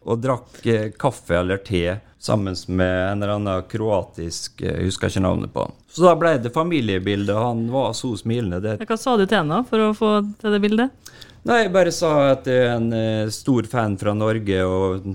Og 0.06 0.22
drakk 0.22 0.62
eh, 0.70 0.92
kaffe 0.98 1.40
eller 1.42 1.60
te 1.66 2.00
sammen 2.20 2.56
med 2.68 3.12
en 3.12 3.24
eller 3.24 3.36
annen 3.36 3.66
kroatisk 3.70 4.62
eh, 4.62 4.80
Jeg 4.82 4.90
husker 4.90 5.12
ikke 5.12 5.24
navnet 5.24 5.54
på 5.54 5.66
han. 5.66 5.76
Så 5.90 6.06
da 6.06 6.16
ble 6.20 6.36
det 6.42 6.54
familiebilde, 6.54 7.36
han 7.36 7.68
var 7.74 7.94
så 7.98 8.14
smilende. 8.20 8.62
Det 8.64 8.90
Hva 8.90 8.98
sa 9.00 9.18
du 9.18 9.26
til 9.26 9.42
henne 9.42 9.64
for 9.70 9.90
å 9.90 9.92
få 9.98 10.14
til 10.42 10.56
det 10.56 10.62
bildet? 10.64 11.12
Nei, 11.48 11.62
jeg 11.64 11.72
bare 11.72 11.92
sa 11.96 12.10
at 12.34 12.48
jeg 12.50 12.66
er 12.66 12.74
en 12.76 12.90
eh, 12.94 13.30
stor 13.34 13.68
fan 13.72 13.96
fra 14.00 14.12
Norge 14.18 14.58
og 14.68 15.06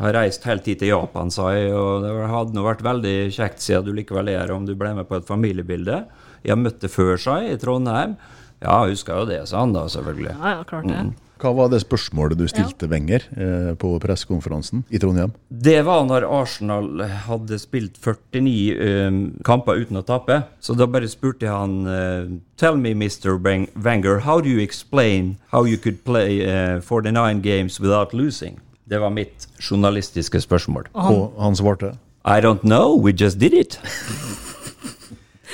har 0.00 0.16
reist 0.16 0.46
helt 0.48 0.66
hit 0.70 0.80
til 0.80 0.94
Japan, 0.94 1.32
sa 1.34 1.50
jeg. 1.54 1.74
Og 1.76 2.06
det 2.06 2.14
hadde 2.30 2.56
nå 2.56 2.64
vært 2.64 2.84
veldig 2.86 3.16
kjekt 3.36 3.64
siden 3.64 3.84
du 3.86 3.92
likevel 3.96 4.32
er 4.32 4.54
om 4.54 4.64
du 4.64 4.72
ble 4.78 4.94
med 4.96 5.08
på 5.10 5.20
et 5.20 5.28
familiebilde. 5.28 6.04
Jeg 6.44 6.54
har 6.54 6.60
møtt 6.60 6.80
det 6.80 6.92
før, 6.92 7.18
sa 7.20 7.36
jeg, 7.42 7.56
i 7.56 7.60
Trondheim. 7.60 8.16
Ja, 8.64 8.80
jeg 8.84 8.96
husker 8.96 9.22
jo 9.22 9.28
det, 9.28 9.42
sa 9.50 9.60
han 9.62 9.76
da, 9.76 9.84
selvfølgelig. 9.92 10.32
Ja, 10.32 10.56
ja, 10.58 10.64
klart 10.68 10.88
det. 10.88 11.04
Hva 11.44 11.50
var 11.52 11.68
det 11.68 11.80
spørsmålet 11.82 12.38
du 12.38 12.46
stilte 12.48 12.86
Wenger 12.88 13.24
eh, 13.36 13.72
på 13.76 13.90
pressekonferansen 14.00 14.84
i 14.88 15.00
Trondheim? 15.02 15.34
Det 15.50 15.80
var 15.84 16.06
når 16.08 16.24
Arsenal 16.24 17.02
hadde 17.26 17.58
spilt 17.60 17.98
49 18.00 18.52
eh, 18.72 19.18
kamper 19.44 19.82
uten 19.82 20.00
å 20.00 20.04
tape. 20.06 20.38
Så 20.64 20.76
da 20.78 20.86
bare 20.88 21.10
spurte 21.10 21.50
han 21.50 21.82
eh, 21.90 22.30
Tell 22.56 22.78
me, 22.80 22.94
Mr. 22.94 23.34
Wenger, 23.36 24.22
how 24.24 24.40
do 24.40 24.48
you 24.48 24.62
explain 24.62 25.34
how 25.52 25.66
you 25.66 25.76
could 25.76 26.00
play 26.06 26.40
eh, 26.46 26.80
49 26.80 27.42
games 27.44 27.80
without 27.82 28.14
losing? 28.14 28.60
Det 28.88 29.00
var 29.02 29.10
mitt 29.10 29.48
journalistiske 29.58 30.40
spørsmål. 30.40 30.88
Og 30.94 31.34
han 31.40 31.56
svarte 31.56 31.96
I 32.24 32.40
don't 32.40 32.64
know, 32.64 32.96
we 32.96 33.12
just 33.12 33.38
did 33.38 33.52
it. 33.52 33.80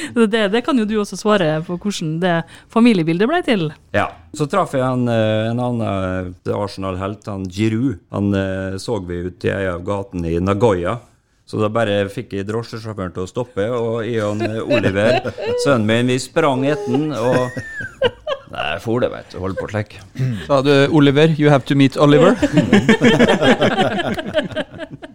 Det, 0.30 0.48
det, 0.52 0.62
kan 0.64 0.78
jo 0.78 0.86
du 0.88 0.96
også 1.00 1.18
svare 1.18 1.60
på 1.66 1.76
hvordan 1.80 2.16
det 2.22 2.34
familiebildet 2.72 3.28
ble 3.30 3.40
til. 3.46 3.68
Ja. 3.96 4.08
Så 4.36 4.46
traff 4.50 4.74
jeg 4.76 4.84
en, 4.86 5.08
eh, 5.10 5.50
en 5.50 5.60
annen 5.62 6.32
eh, 6.46 6.54
Arsenal-helt, 6.54 7.26
han 7.26 7.46
Giroud. 7.50 7.98
Han 8.14 8.34
eh, 8.36 8.76
så 8.78 9.00
vi 9.06 9.24
ute 9.26 9.50
i 9.50 9.54
ei 9.54 9.66
av 9.70 9.82
gatene 9.86 10.36
i 10.36 10.42
Nagoya. 10.42 10.98
Så 11.50 11.58
da 11.58 11.66
bare 11.72 12.04
fikk 12.12 12.36
jeg 12.36 12.46
drosjesjåføren 12.46 13.16
til 13.16 13.24
å 13.24 13.30
stoppe, 13.30 13.64
og 13.74 14.04
jeg 14.06 14.22
og 14.22 14.70
Oliver, 14.70 15.18
sønnen 15.64 15.88
min, 15.88 16.12
vi 16.12 16.20
sprang 16.22 16.62
etter 16.70 16.94
den, 16.94 17.10
og 17.10 17.50
Nei, 18.50 18.78
for 18.82 18.98
det, 19.02 19.12
vet 19.12 19.30
du. 19.30 19.38
Holder 19.38 19.58
på 19.60 19.68
slik. 19.70 19.92
Sa 20.48 20.58
du 20.66 20.72
Oliver, 20.90 21.30
you 21.38 21.50
have 21.50 21.66
to 21.70 21.74
meet 21.78 21.96
Oliver? 21.96 22.34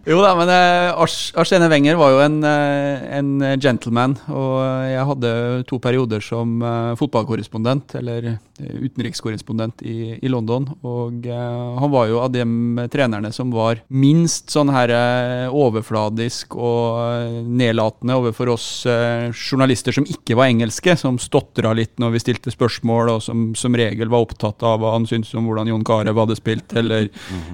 Jo 0.06 0.20
da, 0.22 0.32
men 0.38 0.50
eh, 0.52 1.00
Arsene 1.40 1.68
Wenger 1.72 1.96
var 1.98 2.12
jo 2.14 2.20
en, 2.24 2.36
eh, 2.46 3.06
en 3.18 3.30
gentleman. 3.62 4.14
Og 4.30 4.60
jeg 4.90 5.06
hadde 5.10 5.32
to 5.66 5.78
perioder 5.82 6.22
som 6.24 6.60
eh, 6.62 6.92
fotballkorrespondent, 7.00 7.96
eller 7.98 8.28
eh, 8.32 8.76
utenrikskorrespondent 8.86 9.82
i, 9.82 10.16
i 10.22 10.30
London. 10.30 10.68
Og 10.86 11.26
eh, 11.26 11.80
han 11.80 11.92
var 11.92 12.10
jo 12.10 12.20
av 12.22 12.30
de 12.34 12.44
trenerne 12.92 13.32
som 13.34 13.50
var 13.54 13.82
minst 13.90 14.54
sånn 14.54 14.70
her 14.74 14.92
eh, 14.94 15.50
overfladisk 15.50 16.54
og 16.54 17.00
eh, 17.02 17.40
nedlatende 17.46 18.16
overfor 18.20 18.54
oss 18.54 18.68
eh, 18.90 19.28
journalister 19.34 19.96
som 19.96 20.06
ikke 20.06 20.38
var 20.38 20.52
engelske, 20.52 20.94
som 21.00 21.18
stotra 21.22 21.74
litt 21.76 21.96
når 22.02 22.14
vi 22.14 22.22
stilte 22.22 22.54
spørsmål, 22.54 23.16
og 23.16 23.24
som 23.26 23.46
som 23.56 23.74
regel 23.78 24.10
var 24.12 24.24
opptatt 24.24 24.62
av 24.66 24.80
hva 24.82 24.92
han 24.94 25.06
syntes 25.08 25.34
om 25.38 25.46
hvordan 25.48 25.68
Jon 25.70 25.84
Carew 25.86 26.18
hadde 26.18 26.36
spilt, 26.38 26.72
eller 26.76 27.06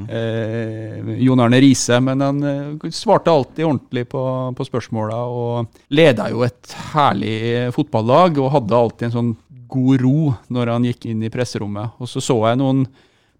eh, 0.08 1.12
Jon 1.22 1.40
Arne 1.40 1.60
Riise. 1.62 1.98
Men 2.02 2.20
han 2.24 2.41
eh, 2.48 2.90
svarte 2.94 3.32
alltid 3.32 3.66
ordentlig 3.66 4.06
på, 4.12 4.24
på 4.56 4.66
spørsmåla, 4.68 5.22
og 5.28 5.94
leda 5.94 6.28
jo 6.32 6.44
et 6.46 6.74
herlig 6.92 7.70
fotballag, 7.76 8.40
og 8.42 8.52
hadde 8.56 8.78
alltid 8.78 9.08
en 9.08 9.16
sånn 9.16 9.32
god 9.72 10.04
ro 10.04 10.34
når 10.52 10.74
han 10.74 10.86
gikk 10.90 11.08
inn 11.08 11.24
i 11.24 11.32
presserommet. 11.32 11.96
Og 12.02 12.10
så 12.10 12.22
så 12.24 12.36
jeg 12.50 12.60
noen 12.60 12.84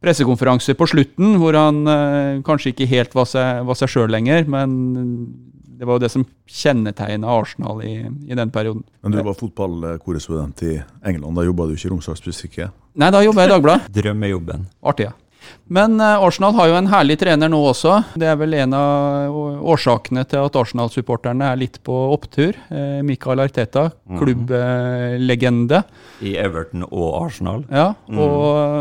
pressekonferanser 0.02 0.74
på 0.78 0.88
slutten 0.90 1.36
hvor 1.38 1.56
han 1.58 1.82
eh, 1.86 2.42
kanskje 2.46 2.72
ikke 2.72 2.90
helt 2.90 3.16
var 3.16 3.28
seg, 3.30 3.72
sjøl 3.86 4.10
lenger, 4.10 4.46
men 4.50 4.76
det 5.82 5.86
var 5.88 5.98
jo 5.98 6.04
det 6.04 6.12
som 6.12 6.24
kjennetegna 6.46 7.30
Arsenal 7.30 7.80
i, 7.82 7.96
i 8.30 8.38
den 8.38 8.52
perioden. 8.54 8.84
Men 9.02 9.14
du 9.16 9.22
var 9.26 9.34
fotballkorrespondent 9.38 10.62
i 10.68 10.76
England. 11.02 11.34
Da 11.38 11.46
jobba 11.46 11.66
du 11.66 11.74
ikke 11.74 11.88
i 11.88 11.92
Romsdalsbustikket? 11.94 12.76
Nei, 13.02 13.08
da 13.10 13.22
jobba 13.24 13.42
jeg 13.42 13.50
i 13.50 13.52
Dagbladet. 13.56 13.90
Drømmejobben. 13.96 14.68
Artig, 14.86 15.08
ja. 15.08 15.16
Men 15.72 16.00
eh, 16.00 16.24
Arsenal 16.26 16.54
har 16.58 16.70
jo 16.70 16.76
en 16.78 16.90
herlig 16.92 17.18
trener 17.22 17.50
nå 17.52 17.60
også. 17.70 17.98
Det 18.18 18.28
er 18.28 18.36
vel 18.40 18.56
en 18.58 18.76
av 18.76 19.36
årsakene 19.74 20.24
til 20.28 20.42
at 20.42 20.58
Arsenal-supporterne 20.58 21.52
er 21.52 21.60
litt 21.60 21.80
på 21.86 21.96
opptur. 22.12 22.58
Eh, 22.72 23.00
Mikael 23.06 23.44
Arteta, 23.44 23.88
klubblegende. 24.18 25.82
I 26.22 26.36
Everton 26.42 26.86
og 26.88 27.08
Arsenal. 27.24 27.64
Ja, 27.72 27.92
og, 28.12 28.36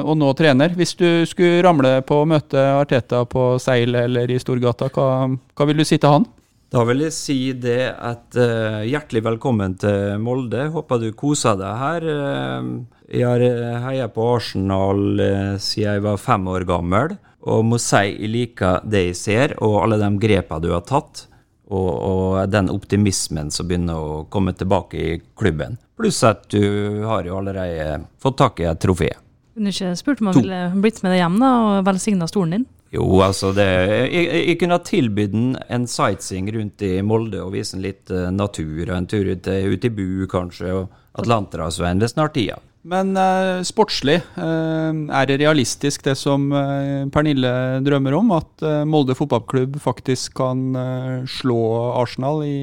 og 0.05 0.13
nå 0.19 0.33
trener. 0.39 0.75
Hvis 0.77 0.97
du 0.99 1.23
skulle 1.29 1.63
ramle 1.65 1.97
på 2.07 2.21
å 2.21 2.27
møte 2.29 2.67
Arteta 2.75 3.23
på 3.29 3.55
Seil 3.61 3.95
eller 4.03 4.31
i 4.31 4.39
Storgata, 4.41 4.91
hva, 4.93 5.09
hva 5.29 5.69
vil 5.69 5.81
du 5.81 5.87
si 5.87 5.97
til 5.97 6.19
han? 6.19 6.29
Da 6.71 6.85
vil 6.87 7.01
jeg 7.03 7.11
si 7.11 7.37
det 7.59 7.89
at 7.91 8.37
uh, 8.39 8.79
hjertelig 8.87 9.25
velkommen 9.25 9.73
til 9.81 10.15
Molde. 10.23 10.69
Håper 10.71 11.01
du 11.01 11.09
koser 11.19 11.57
deg 11.59 11.81
her. 11.81 12.05
Eh, 12.13 12.69
jeg 13.11 13.27
har 13.27 13.43
uh, 13.43 13.81
heia 13.85 14.07
på 14.11 14.23
Arsenal 14.37 15.19
eh, 15.19 15.57
siden 15.59 15.97
jeg 15.97 16.03
var 16.05 16.21
fem 16.21 16.47
år 16.47 16.63
gammel, 16.67 17.17
og 17.41 17.65
må 17.67 17.79
si 17.81 17.99
jeg 18.07 18.29
liker 18.31 18.85
det 18.87 19.01
jeg 19.09 19.17
ser, 19.19 19.55
og 19.59 19.81
alle 19.81 19.99
de 19.99 20.09
grepene 20.21 20.63
du 20.63 20.71
har 20.71 20.85
tatt. 20.87 21.27
Og, 21.71 21.87
og 21.87 22.51
den 22.51 22.67
optimismen 22.67 23.47
som 23.55 23.67
begynner 23.69 23.95
å 23.95 24.15
komme 24.31 24.51
tilbake 24.51 24.97
i 24.99 25.11
klubben. 25.39 25.77
Pluss 25.95 26.17
at 26.27 26.49
du 26.51 26.99
har 27.07 27.23
jo 27.23 27.37
allerede 27.37 28.01
fått 28.19 28.41
tak 28.41 28.59
i 28.59 28.67
et 28.67 28.81
trofé. 28.83 29.07
Kunne 29.55 29.71
ikke 29.71 29.93
spurt 29.95 30.19
om 30.19 30.31
han 30.31 30.41
ville 30.41 30.59
blitt 30.83 30.99
med 30.99 31.13
deg 31.13 31.21
hjem 31.21 31.37
da, 31.39 31.51
og 31.63 31.85
velsigna 31.87 32.27
stolen 32.27 32.57
din? 32.57 32.65
Jo, 32.91 33.05
altså 33.23 33.53
det 33.55 33.69
Jeg, 34.11 34.25
jeg 34.49 34.57
kunne 34.59 34.75
ha 34.75 34.83
tilbudt 34.83 35.31
den 35.31 35.53
en 35.71 35.87
sightseeing 35.87 36.49
rundt 36.51 36.83
i 36.83 36.97
Molde 37.07 37.39
og 37.39 37.53
vise 37.55 37.77
den 37.77 37.85
litt 37.85 38.11
eh, 38.11 38.27
natur, 38.35 38.81
og 38.89 38.97
en 38.97 39.07
tur 39.07 39.31
ut, 39.31 39.47
ut 39.47 39.87
i 39.87 39.93
Bu 39.95 40.27
kanskje, 40.31 40.73
og 40.75 41.23
Atlanterhavsveien 41.23 42.03
ved 42.03 42.11
snart 42.11 42.35
tida. 42.35 42.59
Men 42.83 43.11
eh, 43.17 43.61
sportslig, 43.67 44.15
eh, 44.41 45.01
er 45.13 45.27
det 45.29 45.35
realistisk 45.43 46.01
det 46.07 46.15
som 46.17 46.47
eh, 46.57 47.03
Pernille 47.13 47.51
drømmer 47.85 48.15
om? 48.17 48.31
At 48.39 48.63
eh, 48.65 48.79
Molde 48.89 49.13
fotballklubb 49.17 49.77
faktisk 49.83 50.33
kan 50.39 50.63
eh, 50.75 51.19
slå 51.29 51.59
Arsenal 52.01 52.41
i, 52.47 52.55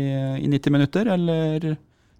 i 0.42 0.48
90 0.50 0.74
minutter? 0.74 1.12
Eller 1.14 1.76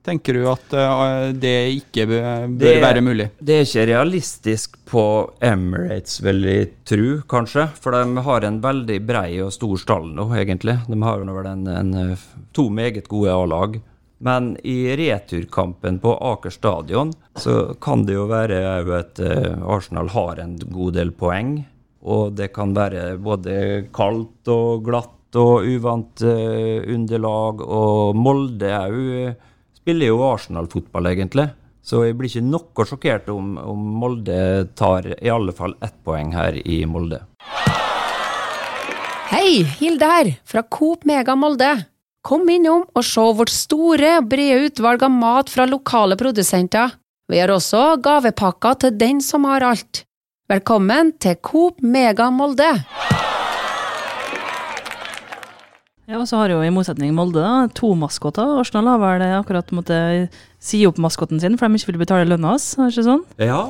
tenker 0.07 0.39
du 0.39 0.47
at 0.49 0.73
eh, 0.79 1.33
det 1.43 1.57
ikke 1.81 2.07
bør, 2.09 2.47
Det- 2.63 2.77
være 2.87 3.03
mulig? 3.03 3.27
Det 3.43 3.59
er 3.59 3.67
ikke 3.67 3.89
realistisk 3.91 4.79
på 4.89 5.05
Emirates, 5.45 6.21
vil 6.25 6.47
jeg 6.47 6.71
tro, 6.89 7.11
kanskje. 7.35 7.67
For 7.83 7.99
de 7.99 8.23
har 8.31 8.47
en 8.47 8.63
veldig 8.63 9.01
brei 9.11 9.41
og 9.43 9.51
stor 9.59 9.75
stall 9.83 10.07
nå, 10.15 10.31
egentlig. 10.39 10.79
De 10.87 11.03
har 11.03 11.19
jo 11.27 11.35
vel 11.43 11.51
en, 11.51 11.67
en, 11.67 12.17
to 12.55 12.71
meget 12.71 13.11
gode 13.11 13.35
A-lag. 13.35 13.81
Men 14.19 14.57
i 14.67 14.97
returkampen 14.97 16.01
på 16.03 16.15
Aker 16.33 16.51
stadion 16.51 17.13
så 17.39 17.75
kan 17.81 18.03
det 18.07 18.17
jo 18.17 18.27
være 18.31 18.63
at 18.97 19.21
eh, 19.23 19.55
Arsenal 19.63 20.11
har 20.11 20.41
en 20.43 20.57
god 20.59 20.97
del 20.99 21.13
poeng. 21.15 21.61
Og 22.03 22.35
det 22.39 22.51
kan 22.55 22.75
være 22.75 23.13
både 23.23 23.55
kaldt 23.95 24.51
og 24.51 24.83
glatt 24.87 25.39
og 25.39 25.67
uvant 25.67 26.25
eh, 26.27 26.83
underlag. 26.95 27.63
Og 27.63 28.19
Molde 28.19 28.73
òg 28.75 28.99
spiller 29.79 30.11
jo 30.11 30.25
Arsenal-fotball, 30.27 31.13
egentlig. 31.13 31.47
Så 31.89 32.03
jeg 32.05 32.19
blir 32.19 32.29
ikke 32.29 32.45
noe 32.45 32.85
sjokkert 32.89 33.31
om, 33.33 33.55
om 33.63 33.85
Molde 34.03 34.67
tar 34.77 35.07
i 35.15 35.31
alle 35.33 35.55
fall 35.57 35.77
ett 35.85 35.95
poeng 36.05 36.35
her 36.35 36.59
i 36.59 36.83
Molde. 36.91 37.23
Hei, 39.29 39.63
Hilde 39.79 40.11
her, 40.11 40.33
fra 40.49 40.65
Coop 40.67 41.07
Mega 41.09 41.37
Molde. 41.39 41.71
Kom 42.27 42.49
innom 42.51 42.83
og 42.99 43.05
se 43.07 43.23
vårt 43.23 43.53
store 43.55 44.17
og 44.19 44.27
brede 44.33 44.67
utvalg 44.67 45.05
av 45.07 45.13
mat 45.15 45.53
fra 45.53 45.69
lokale 45.71 46.17
produsenter. 46.19 46.97
Vi 47.31 47.39
har 47.39 47.53
også 47.55 47.95
gavepakker 48.03 48.81
til 48.83 48.97
den 48.99 49.21
som 49.23 49.47
har 49.47 49.63
alt. 49.63 50.03
Velkommen 50.51 51.13
til 51.23 51.37
Coop 51.45 51.79
Mega 51.85 52.27
Molde. 52.35 52.73
Ja, 56.09 56.17
og 56.19 56.27
så 56.27 56.41
har 56.41 56.51
jo 56.51 56.59
i 56.65 56.73
motsetning 56.75 57.13
Molde 57.15 57.45
da, 57.45 57.69
to 57.77 57.93
maskoter. 57.95 58.57
Arsenal 58.65 58.89
har 58.97 59.03
vel 59.03 59.27
akkurat 59.39 59.71
måttet 59.77 60.35
si 60.59 60.83
opp 60.89 60.99
maskoten 60.99 61.39
sin, 61.39 61.59
for 61.61 61.69
de 61.69 61.79
ikke 61.79 61.93
vil 61.93 62.03
betale 62.03 62.27
lønna 62.27 62.57
hans. 62.57 62.73
er 62.81 62.89
det 62.89 62.97
ikke 62.97 63.11
sånn? 63.13 63.27
Ja, 63.45 63.63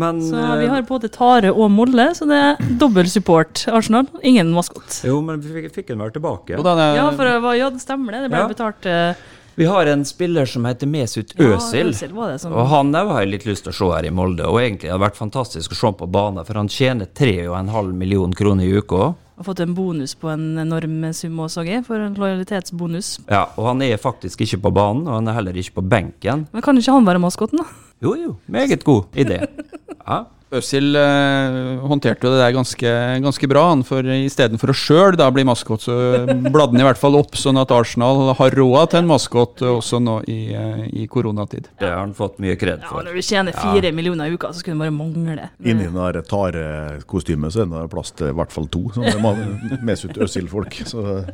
men 0.00 0.20
Så 0.22 0.36
eh, 0.40 0.56
vi 0.62 0.66
har 0.72 0.82
både 0.88 1.08
Tare 1.12 1.52
og 1.52 1.70
Molle, 1.70 2.08
så 2.14 2.26
det 2.28 2.40
er 2.40 2.74
dobbel 2.80 3.06
support. 3.10 3.64
Arsenal, 3.70 4.06
ingen 4.22 4.50
maskot. 4.54 5.00
Jo, 5.06 5.20
men 5.22 5.40
vi 5.44 5.54
fikk, 5.54 5.70
fikk 5.74 5.92
den 5.94 6.02
vel 6.02 6.10
tilbake. 6.14 6.58
Denne, 6.58 6.90
Ja, 6.98 7.08
for 7.14 7.24
det 7.30 7.38
var, 7.44 7.54
ja, 7.58 7.70
det 7.70 7.80
stemmer 7.84 8.12
det. 8.16 8.26
Det 8.26 8.30
ble 8.34 8.42
Ja. 8.44 8.48
betalt 8.50 8.86
uh, 8.90 9.24
Vi 9.56 9.64
har 9.70 9.86
en 9.86 10.04
spiller 10.04 10.46
som 10.50 10.64
heter 10.66 10.86
Mesut 10.90 11.30
ja, 11.38 11.52
Özil. 11.54 11.92
Øsil 11.94 12.12
var 12.12 12.32
det 12.32 12.40
som 12.42 12.52
Og 12.52 12.66
han 12.72 12.90
òg 12.90 13.12
har 13.12 13.20
jeg 13.22 13.30
litt 13.36 13.44
lyst 13.46 13.62
til 13.68 13.70
å 13.70 13.76
se 13.78 13.90
her 13.94 14.08
i 14.08 14.10
Molde, 14.10 14.42
og 14.50 14.58
egentlig 14.58 14.90
har 14.90 14.98
det 14.98 15.04
vært 15.06 15.20
fantastisk 15.20 15.70
å 15.70 15.78
se 15.78 15.86
ham 15.86 15.94
på 16.00 16.08
banen, 16.10 16.42
for 16.44 16.58
han 16.58 16.66
tjener 16.68 17.06
3,5 17.06 17.92
millioner 17.94 18.34
kroner 18.34 18.64
i 18.66 18.72
uka. 18.80 19.14
har 19.36 19.44
fått 19.46 19.60
en 19.60 19.74
bonus 19.74 20.14
på 20.14 20.28
en 20.30 20.58
enorm 20.58 21.12
sum 21.14 21.38
også, 21.42 21.64
jeg, 21.66 21.84
for 21.86 21.98
en 22.02 22.14
lojalitetsbonus. 22.14 23.20
Ja, 23.30 23.44
og 23.56 23.66
han 23.66 23.82
er 23.82 23.96
faktisk 23.98 24.40
ikke 24.42 24.60
på 24.66 24.74
banen, 24.74 25.06
og 25.08 25.14
han 25.20 25.28
er 25.30 25.38
heller 25.38 25.54
ikke 25.58 25.78
på 25.80 25.86
benken. 25.88 26.46
Men 26.52 26.62
kan 26.62 26.76
ikke 26.78 26.92
han 26.94 27.06
være 27.06 27.22
maskoten, 27.22 27.58
da? 27.62 27.64
Jo, 28.02 28.14
jo. 28.18 28.36
Meget 28.50 28.82
god 28.84 29.04
idé. 29.14 29.38
Ja. 30.06 30.24
Øzil 30.54 30.94
eh, 30.94 31.80
håndterte 31.82 32.26
jo 32.28 32.32
det 32.34 32.40
der 32.42 32.52
ganske, 32.54 32.90
ganske 33.24 33.48
bra. 33.50 33.64
Han 33.72 33.82
for 33.86 34.06
Istedenfor 34.06 34.70
å 34.70 34.76
sjøl 34.76 35.16
bli 35.34 35.44
maskot, 35.46 35.82
så 35.86 35.94
bladde 36.28 36.74
han 36.76 36.82
i 36.82 36.86
hvert 36.86 37.00
fall 37.00 37.16
opp, 37.18 37.34
sånn 37.38 37.58
at 37.58 37.72
Arsenal 37.74 38.34
har 38.38 38.54
råd 38.54 38.92
til 38.92 39.00
en 39.02 39.10
maskot 39.10 39.64
også 39.66 40.00
nå 40.04 40.20
i, 40.30 40.38
eh, 40.54 40.84
i 41.02 41.06
koronatid. 41.10 41.70
Det 41.80 41.88
har 41.90 42.02
han 42.04 42.14
fått 42.14 42.38
mye 42.42 42.56
kred 42.60 42.84
Ja, 42.84 42.90
for. 42.92 43.02
når 43.06 43.18
du 43.18 43.22
tjener 43.26 43.56
fire 43.56 43.92
millioner 43.92 44.30
i 44.30 44.36
uka, 44.36 44.52
så 44.52 44.62
skulle 44.62 44.78
det 44.78 44.84
bare 44.84 44.94
mangle. 44.94 45.48
Inni 45.64 45.88
det 45.88 45.94
der 46.14 46.22
tarekostymet 46.30 47.54
så 47.54 47.64
er 47.64 47.72
det 47.72 47.90
plass 47.90 48.14
til 48.14 48.30
i 48.30 48.36
hvert 48.36 48.54
fall 48.54 48.68
to 48.68 48.84
sånn 48.94 49.82
Mesut 49.84 50.16
Øzil-folk 50.18 50.74
Så 50.86 51.24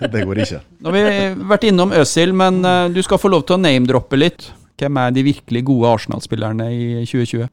det 0.00 0.24
går 0.24 0.44
ikke. 0.46 0.62
Nå 0.80 0.92
har 0.92 0.96
vi 0.96 1.44
vært 1.50 1.68
innom 1.68 1.92
Øzil, 1.92 2.32
men 2.32 2.64
eh, 2.64 2.88
du 2.94 3.02
skal 3.04 3.20
få 3.20 3.28
lov 3.32 3.44
til 3.44 3.58
å 3.58 3.62
name-droppe 3.62 4.16
litt. 4.16 4.50
Hvem 4.80 4.96
er 4.96 5.10
de 5.12 5.22
virkelig 5.26 5.66
gode 5.68 5.90
Arsenal-spillerne 5.92 6.70
i 6.72 6.84
2020? 7.04 7.50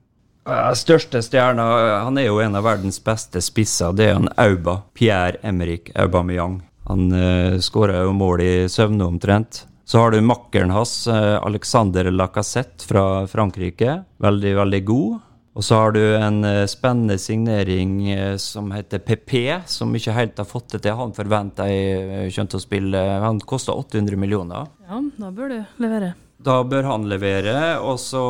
Største 0.80 1.20
stjerna 1.25 1.63
Han 2.06 2.18
er 2.22 2.30
jo 2.30 2.38
en 2.39 2.56
av 2.56 2.63
verdens 2.63 3.01
beste 3.04 3.42
spisser. 3.44 3.92
Det 3.98 4.06
er 4.08 4.16
han 4.16 4.30
Auba. 4.39 4.80
Pierre-Emerick 4.96 5.92
Aubameyang. 6.00 6.62
Han 6.88 7.10
uh, 7.12 7.58
skåra 7.60 8.06
jo 8.06 8.13
mål 8.16 8.44
i 8.46 8.54
søvne 8.72 9.10
omtrent. 9.10 9.66
Så 9.88 10.01
har 10.01 10.12
du 10.12 10.22
makkeren 10.22 10.70
hans, 10.70 11.08
eh, 11.08 11.46
Alexander 11.46 12.12
Lacassette 12.12 12.84
fra 12.84 13.27
Frankrike. 13.27 14.04
Veldig, 14.20 14.51
veldig 14.56 14.82
god. 14.86 15.20
Og 15.56 15.63
så 15.63 15.80
har 15.80 15.96
du 15.96 16.01
en 16.04 16.44
eh, 16.44 16.66
spennende 16.68 17.16
signering 17.18 18.12
eh, 18.12 18.36
som 18.36 18.68
heter 18.75 19.00
PP, 19.00 19.62
som 19.66 19.96
ikke 19.96 20.18
helt 20.18 20.44
har 20.44 20.50
fått 20.50 20.75
det 20.75 20.84
til. 20.84 21.00
Han 21.00 21.16
forventa 21.16 21.70
jeg 21.72 22.36
til 22.36 22.60
å 22.60 22.66
spille 22.66 23.08
Han 23.24 23.39
kosta 23.39 23.80
800 23.80 24.20
millioner. 24.20 24.68
Ja, 24.89 25.00
da 25.24 25.32
bør 25.32 25.56
du 25.56 25.60
levere. 25.80 26.18
Da 26.38 26.60
bør 26.70 26.86
han 26.86 27.08
levere. 27.10 27.56
Og 27.82 27.98
så 28.01 28.22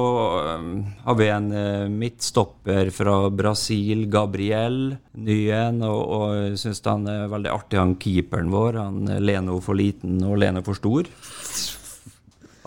um, 0.58 0.70
har 1.04 1.18
vi 1.20 1.28
en 1.32 1.50
uh, 1.52 1.88
midtstopper 1.92 2.92
fra 2.96 3.18
Brasil, 3.30 4.06
Gabriel, 4.12 4.96
ny 5.20 5.40
en. 5.52 5.82
Og, 5.88 6.04
og 6.18 6.60
syns 6.60 6.84
han 6.88 7.08
er 7.12 7.28
veldig 7.32 7.52
artig, 7.52 7.82
han 7.82 7.98
keeperen 8.00 8.54
vår. 8.54 8.80
Han 8.80 9.18
Leno 9.24 9.60
for 9.64 9.80
liten 9.80 10.22
og 10.24 10.40
Leno 10.40 10.64
for 10.66 10.80
stor. 10.80 11.12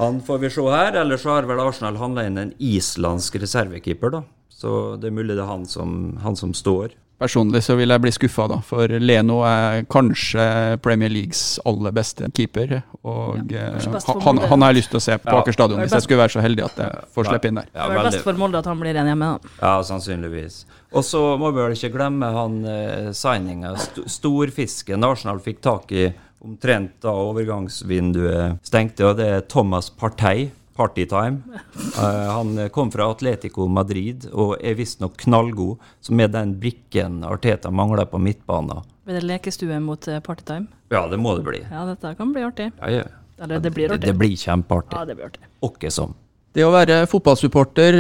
Han 0.01 0.21
får 0.25 0.45
vi 0.45 0.53
se 0.53 0.65
her. 0.69 1.01
Ellers 1.01 1.25
så 1.25 1.35
har 1.37 1.49
vel 1.49 1.61
Arsenal 1.61 1.99
handla 2.01 2.29
inn 2.29 2.41
en 2.41 2.55
islandsk 2.57 3.41
reservekeeper, 3.43 4.17
da. 4.19 4.25
Så 4.61 4.97
det 5.01 5.09
er 5.09 5.17
mulig 5.17 5.37
det 5.37 5.45
er 5.45 5.49
han 5.49 5.65
som, 5.69 6.19
han 6.21 6.37
som 6.37 6.53
står. 6.57 6.93
Personlig 7.21 7.61
så 7.67 7.75
vil 7.77 7.93
jeg 7.93 8.01
bli 8.01 8.11
skuffa, 8.17 8.47
da, 8.49 8.57
for 8.65 8.89
Leno 9.03 9.43
er 9.45 9.83
kanskje 9.93 10.45
Premier 10.81 11.11
Leagues 11.13 11.59
aller 11.69 11.93
beste 11.93 12.31
keeper. 12.33 12.79
Og 13.05 13.51
Ja, 13.53 13.67
eh, 13.77 13.99
han, 14.25 14.41
han 14.49 14.65
har 14.65 14.73
jeg 14.73 14.79
lyst 14.81 14.91
til 14.95 15.01
å 15.01 15.05
se 15.05 15.19
på 15.21 15.29
Ja. 15.29 15.41
Aker 15.43 15.53
stadion, 15.53 15.81
hvis 15.85 15.93
jeg 15.93 16.07
skulle 16.07 16.23
være 16.23 16.33
så 16.33 16.45
heldig 16.45 16.65
at 16.65 16.81
jeg 16.81 17.05
får 17.15 17.29
slippe 17.29 17.51
inn 17.53 17.61
der. 17.61 17.69
Ja, 17.75 17.89
det 17.91 17.99
er 18.01 18.09
best 18.09 18.25
for 18.25 18.41
Molde 18.41 18.63
at 18.63 18.71
han 18.71 18.81
blir 18.81 18.97
igjen 18.97 19.11
hjemme, 19.13 19.29
da. 19.37 19.53
Ja, 19.61 19.75
sannsynligvis. 19.85 20.63
Og 20.97 21.05
så 21.05 21.21
må 21.39 21.53
vi 21.53 21.61
vel 21.61 21.77
ikke 21.77 21.93
glemme 21.95 22.33
han 22.35 22.57
eh, 22.65 23.11
signinga, 23.15 23.75
st 23.79 24.07
storfisken 24.11 25.05
Arsenal 25.05 25.39
fikk 25.45 25.61
tak 25.63 25.93
i 25.93 26.09
omtrent 26.41 26.97
da 27.05 27.13
overgangsvinduet 27.13 28.65
stengte, 28.65 29.05
og 29.11 29.19
det 29.21 29.29
er 29.29 29.45
Thomas 29.45 29.91
Partey. 29.93 30.49
Partytime. 30.81 31.61
Uh, 31.99 32.31
han 32.33 32.55
kom 32.73 32.89
fra 32.95 33.11
Atletico 33.13 33.67
Madrid 33.69 34.31
og 34.33 34.55
er 34.65 34.79
visstnok 34.79 35.19
knallgod, 35.27 35.77
som 36.01 36.23
er 36.25 36.33
den 36.33 36.57
brikken 36.63 37.21
Arteta 37.29 37.69
mangler 37.69 38.09
på 38.09 38.21
midtbanen. 38.23 38.81
Blir 39.05 39.19
det 39.19 39.27
lekestue 39.27 39.81
mot 39.83 40.09
eh, 40.09 40.21
partytime? 40.23 40.69
Ja, 40.93 41.07
det 41.11 41.17
må 41.19 41.35
det 41.35 41.43
bli. 41.43 41.61
Ja, 41.67 41.85
dette 41.89 42.15
kan 42.15 42.33
bli 42.35 42.45
artig. 42.47 42.71
Ja, 42.79 42.91
ja. 42.95 43.07
Eller 43.43 43.59
det 43.59 43.73
blir 43.75 43.91
artig. 43.91 44.07
det 44.07 44.17
blir 44.21 44.37
kjempeartig. 44.39 44.95
Ja, 44.95 45.05
det 45.09 45.17
blir 45.19 45.31
artig. 45.31 45.49
Åkke 45.67 45.91
som. 45.91 46.13
Det 46.55 46.65
å 46.67 46.73
være 46.75 47.05
fotballsupporter 47.11 47.99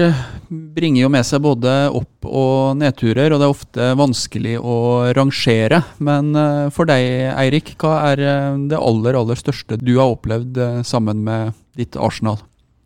bringer 0.48 1.04
jo 1.04 1.10
med 1.10 1.26
seg 1.26 1.42
både 1.42 1.72
opp- 1.94 2.26
og 2.26 2.78
nedturer, 2.78 3.30
og 3.30 3.38
det 3.38 3.46
er 3.46 3.54
ofte 3.54 3.88
vanskelig 3.98 4.56
å 4.58 4.76
rangere. 5.18 5.82
Men 5.98 6.30
eh, 6.38 6.68
for 6.74 6.90
deg, 6.90 7.30
Eirik, 7.34 7.74
hva 7.82 7.96
er 8.12 8.24
det 8.70 8.78
aller, 8.78 9.18
aller 9.18 9.42
største 9.42 9.80
du 9.82 9.96
har 9.96 10.14
opplevd 10.14 10.62
sammen 10.86 11.26
med 11.26 11.58
ditt 11.78 11.98
Arsenal? 11.98 12.38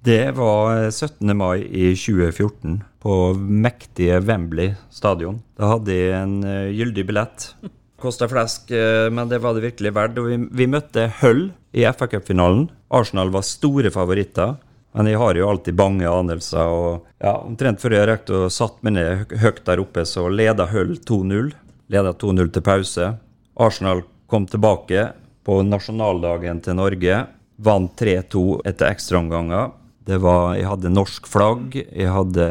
Det 0.05 0.31
var 0.37 0.91
17. 0.91 1.37
mai 1.37 1.63
i 1.65 1.95
2014 1.97 2.83
på 3.01 3.15
mektige 3.37 4.19
Wembley 4.21 4.75
stadion. 4.93 5.39
Da 5.57 5.71
hadde 5.75 5.95
jeg 5.97 6.13
en 6.19 6.35
eh, 6.45 6.73
gyldig 6.77 7.07
billett. 7.09 7.47
Kosta 8.05 8.29
flesk, 8.29 8.69
eh, 8.77 9.07
men 9.15 9.31
det 9.31 9.39
var 9.41 9.57
det 9.57 9.63
virkelig 9.65 9.93
verdt. 9.97 10.19
Og 10.21 10.27
vi, 10.29 10.37
vi 10.61 10.67
møtte 10.69 11.07
Hull 11.23 11.47
i 11.73 11.87
FA-cupfinalen. 11.89 12.67
Arsenal 12.95 13.33
var 13.33 13.47
store 13.49 13.93
favoritter. 13.95 14.59
Men 14.95 15.09
jeg 15.11 15.19
har 15.19 15.39
jo 15.41 15.47
alltid 15.51 15.75
bange 15.79 16.07
anelser. 16.07 16.69
og 16.71 17.07
ja, 17.25 17.33
Omtrent 17.41 17.81
før 17.83 17.97
jeg 17.97 18.09
rakk 18.13 18.29
å 18.37 18.43
satt 18.53 18.77
meg 18.87 18.95
ned 18.99 19.25
hø- 19.33 19.39
høyt 19.47 19.63
der 19.67 19.81
oppe, 19.83 20.05
så 20.07 20.27
leda 20.31 20.67
Hull 20.71 20.93
2-0. 21.01 21.49
Leda 21.91 22.13
2-0 22.21 22.53
til 22.55 22.63
pause. 22.67 23.09
Arsenal 23.57 24.05
kom 24.31 24.45
tilbake 24.51 25.09
på 25.45 25.63
nasjonaldagen 25.67 26.61
til 26.65 26.77
Norge. 26.79 27.23
Vant 27.65 27.97
3-2 27.99 28.45
etter 28.69 28.93
ekstraomganger. 28.93 29.73
Det 30.05 30.19
var, 30.21 30.55
jeg 30.59 30.69
hadde 30.69 30.93
norsk 30.93 31.29
flagg, 31.31 31.77
jeg 31.81 32.11
hadde 32.13 32.47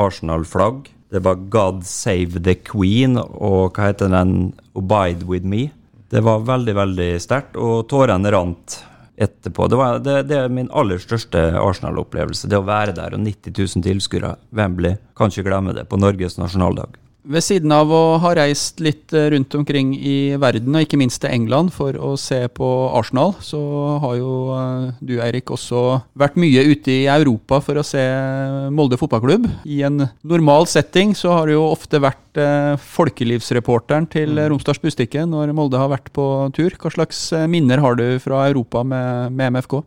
Arsenal-flagg. 0.00 0.88
Det 1.12 1.22
var 1.22 1.36
'God 1.36 1.84
save 1.84 2.42
the 2.42 2.54
Queen' 2.54 3.18
og 3.20 3.76
hva 3.76 3.92
heter 3.92 4.08
den 4.08 4.54
'Abide 4.74 5.26
with 5.28 5.44
me'. 5.44 5.70
Det 6.08 6.22
var 6.24 6.40
veldig, 6.40 6.74
veldig 6.74 7.20
sterkt, 7.20 7.56
og 7.56 7.88
tårene 7.88 8.30
rant 8.32 8.82
etterpå. 9.16 9.68
Det, 9.68 9.76
var, 9.76 9.98
det, 9.98 10.28
det 10.28 10.36
er 10.36 10.52
min 10.52 10.70
aller 10.72 10.98
største 10.98 11.38
Arsenal-opplevelse. 11.60 12.48
Det 12.48 12.58
å 12.58 12.66
være 12.66 12.94
der 12.96 13.16
og 13.16 13.20
90 13.24 13.52
000 13.56 13.82
tilskuere. 13.82 14.36
Wembley. 14.52 14.96
Kan 15.16 15.32
ikke 15.32 15.48
glemme 15.48 15.74
det 15.76 15.88
på 15.88 15.98
Norges 16.00 16.38
nasjonaldag. 16.38 16.96
Ved 17.26 17.42
siden 17.42 17.72
av 17.74 17.90
å 17.90 18.02
ha 18.22 18.30
reist 18.38 18.78
litt 18.78 19.10
eh, 19.16 19.24
rundt 19.32 19.54
omkring 19.58 19.88
i 19.98 20.36
verden, 20.38 20.76
og 20.78 20.84
ikke 20.84 20.98
minst 21.00 21.18
til 21.24 21.32
England 21.34 21.72
for 21.74 21.96
å 21.98 22.12
se 22.20 22.38
på 22.54 22.68
Arsenal, 22.94 23.32
så 23.42 23.58
har 24.04 24.14
jo 24.20 24.34
eh, 24.54 24.84
du, 25.02 25.16
Eirik, 25.24 25.50
også 25.50 25.80
vært 26.14 26.38
mye 26.38 26.62
ute 26.70 26.92
i 26.94 27.08
Europa 27.10 27.58
for 27.66 27.80
å 27.80 27.84
se 27.86 28.04
Molde 28.70 28.98
fotballklubb. 29.00 29.48
I 29.66 29.80
en 29.88 30.04
normal 30.22 30.68
setting 30.70 31.16
så 31.18 31.34
har 31.34 31.50
du 31.50 31.56
jo 31.56 31.66
ofte 31.66 31.98
vært 32.04 32.38
eh, 32.38 32.76
folkelivsreporteren 32.94 34.06
til 34.12 34.38
eh, 34.38 34.46
Romsdals 34.52 34.80
Bustikke 34.84 35.26
når 35.26 35.50
Molde 35.56 35.82
har 35.82 35.90
vært 35.90 36.12
på 36.14 36.28
tur. 36.54 36.78
Hva 36.78 36.94
slags 36.94 37.26
minner 37.50 37.82
har 37.82 37.98
du 37.98 38.06
fra 38.22 38.46
Europa 38.52 38.86
med, 38.86 39.34
med 39.34 39.58
MFK? 39.58 39.80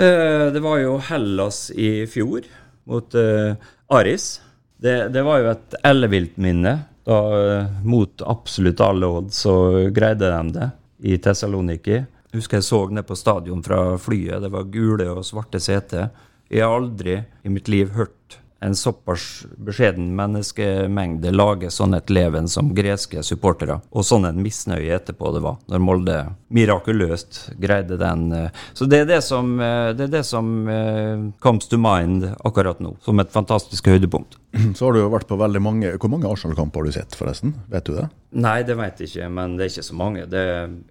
Eh, 0.00 0.48
Det 0.52 0.64
var 0.64 0.80
jo 0.80 0.96
Hellas 1.10 1.66
i 1.76 2.06
fjor, 2.08 2.48
mot 2.88 3.14
eh, 3.20 3.52
Aris. 3.92 4.38
Det, 4.76 5.08
det 5.08 5.22
var 5.24 5.40
jo 5.40 5.50
et 5.54 5.76
ellevilt 5.86 6.36
minne. 6.42 6.74
Da, 7.06 7.18
eh, 7.38 7.82
mot 7.86 8.22
absolutt 8.26 8.80
alle 8.82 9.06
odds, 9.06 9.44
så 9.46 9.54
greide 9.94 10.30
de 10.32 10.52
det 10.56 10.70
i 11.06 11.18
Tessaloniki. 11.22 12.00
Husker 12.34 12.58
jeg 12.58 12.66
så 12.66 12.80
ned 12.90 13.06
på 13.06 13.16
stadion 13.16 13.62
fra 13.64 13.96
flyet. 14.00 14.42
Det 14.42 14.50
var 14.52 14.72
gule 14.72 15.06
og 15.12 15.24
svarte 15.24 15.60
seter. 15.62 16.10
Jeg 16.50 16.66
har 16.66 16.74
aldri 16.74 17.20
i 17.42 17.52
mitt 17.52 17.70
liv 17.70 17.94
hørt 17.94 18.40
en 18.60 18.74
såpass 18.74 19.46
beskjeden 19.60 20.08
menneskemengde 20.16 21.30
lager 21.34 21.70
sånn 21.72 21.94
et 21.98 22.10
leven 22.10 22.48
som 22.48 22.70
greske 22.74 23.20
supportere. 23.26 23.78
Og 23.92 24.06
sånn 24.06 24.24
en 24.28 24.40
misnøye 24.40 24.94
etterpå 24.96 25.32
det 25.34 25.42
var, 25.44 25.58
når 25.68 25.82
Molde 25.84 26.16
mirakuløst 26.56 27.40
greide 27.60 27.98
den. 28.00 28.32
eh. 28.32 28.64
Så 28.72 28.88
det 28.88 29.02
er 29.04 29.10
det 29.10 29.20
som, 29.24 29.60
eh, 29.60 29.92
det 29.92 30.08
er 30.08 30.14
det 30.16 30.24
som 30.24 30.68
eh, 30.68 31.26
comes 31.40 31.68
to 31.68 31.76
mind 31.76 32.24
akkurat 32.44 32.80
nå, 32.80 32.96
som 33.04 33.20
et 33.20 33.30
fantastisk 33.30 33.86
høydepunkt. 33.86 34.38
Så 34.76 34.86
har 34.86 34.92
du 34.92 35.00
jo 35.00 35.12
vært 35.12 35.28
på 35.28 35.36
veldig 35.36 35.60
mange 35.60 35.90
Hvor 36.00 36.08
mange 36.08 36.28
Arsenal-kamper 36.30 36.80
har 36.80 36.86
du 36.86 36.92
sett, 36.92 37.14
forresten? 37.14 37.54
Vet 37.68 37.84
du 37.84 37.92
det? 37.98 38.08
Nei, 38.32 38.62
det 38.62 38.76
vet 38.78 39.00
jeg 39.00 39.12
ikke, 39.12 39.28
men 39.36 39.56
det 39.56 39.66
er 39.66 39.72
ikke 39.74 39.90
så 39.90 40.00
mange. 40.00 40.26
Det, 40.32 40.44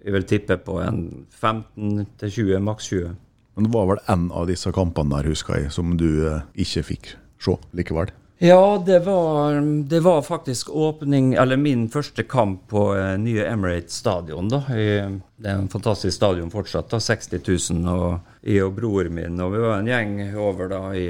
jeg 0.04 0.14
vil 0.14 0.26
tippe 0.30 0.56
på 0.62 0.78
en 0.86 1.26
15 1.34 2.06
20, 2.22 2.60
maks 2.62 2.92
20. 2.94 3.16
Men 3.56 3.66
det 3.66 3.74
var 3.74 3.86
vel 3.90 4.02
en 4.12 4.30
av 4.30 4.46
disse 4.46 4.70
kampene 4.70 5.16
der, 5.16 5.30
husker 5.32 5.58
jeg, 5.58 5.72
som 5.72 5.96
du 5.98 6.08
ikke 6.54 6.82
fikk 6.94 7.16
se 7.42 7.56
likevel. 7.76 8.12
Ja, 8.38 8.82
det 8.86 8.98
var, 8.98 9.54
det 9.88 10.00
var 10.00 10.22
faktisk 10.22 10.70
åpning, 10.70 11.34
eller 11.34 11.56
min 11.56 11.86
første 11.88 12.22
kamp 12.22 12.66
på 12.68 12.90
uh, 12.92 13.14
nye 13.16 13.46
Emirates 13.48 13.96
stadion. 13.96 14.50
da. 14.52 14.60
I, 14.76 15.20
det 15.40 15.48
er 15.48 15.62
en 15.62 15.72
fantastisk 15.72 16.16
stadion 16.16 16.52
fortsatt, 16.52 16.90
da, 16.92 17.00
60 17.00 17.40
000. 17.72 17.88
Og 17.88 18.44
jeg 18.44 18.66
og 18.66 18.76
broren 18.76 19.16
min, 19.16 19.40
og 19.40 19.54
vi 19.54 19.64
var 19.64 19.80
en 19.80 19.88
gjeng 19.88 20.20
over 20.36 20.68
da 20.68 20.82
i 20.92 21.08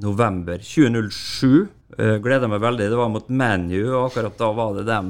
november 0.00 0.56
2007. 0.64 1.68
Uh, 1.98 2.16
Gleda 2.24 2.48
meg 2.48 2.64
veldig. 2.64 2.88
Det 2.88 3.02
var 3.02 3.12
mot 3.12 3.28
ManU, 3.28 3.82
og 3.90 4.08
akkurat 4.08 4.40
da 4.40 4.50
var 4.56 4.80
det 4.80 4.88
de 4.88 5.02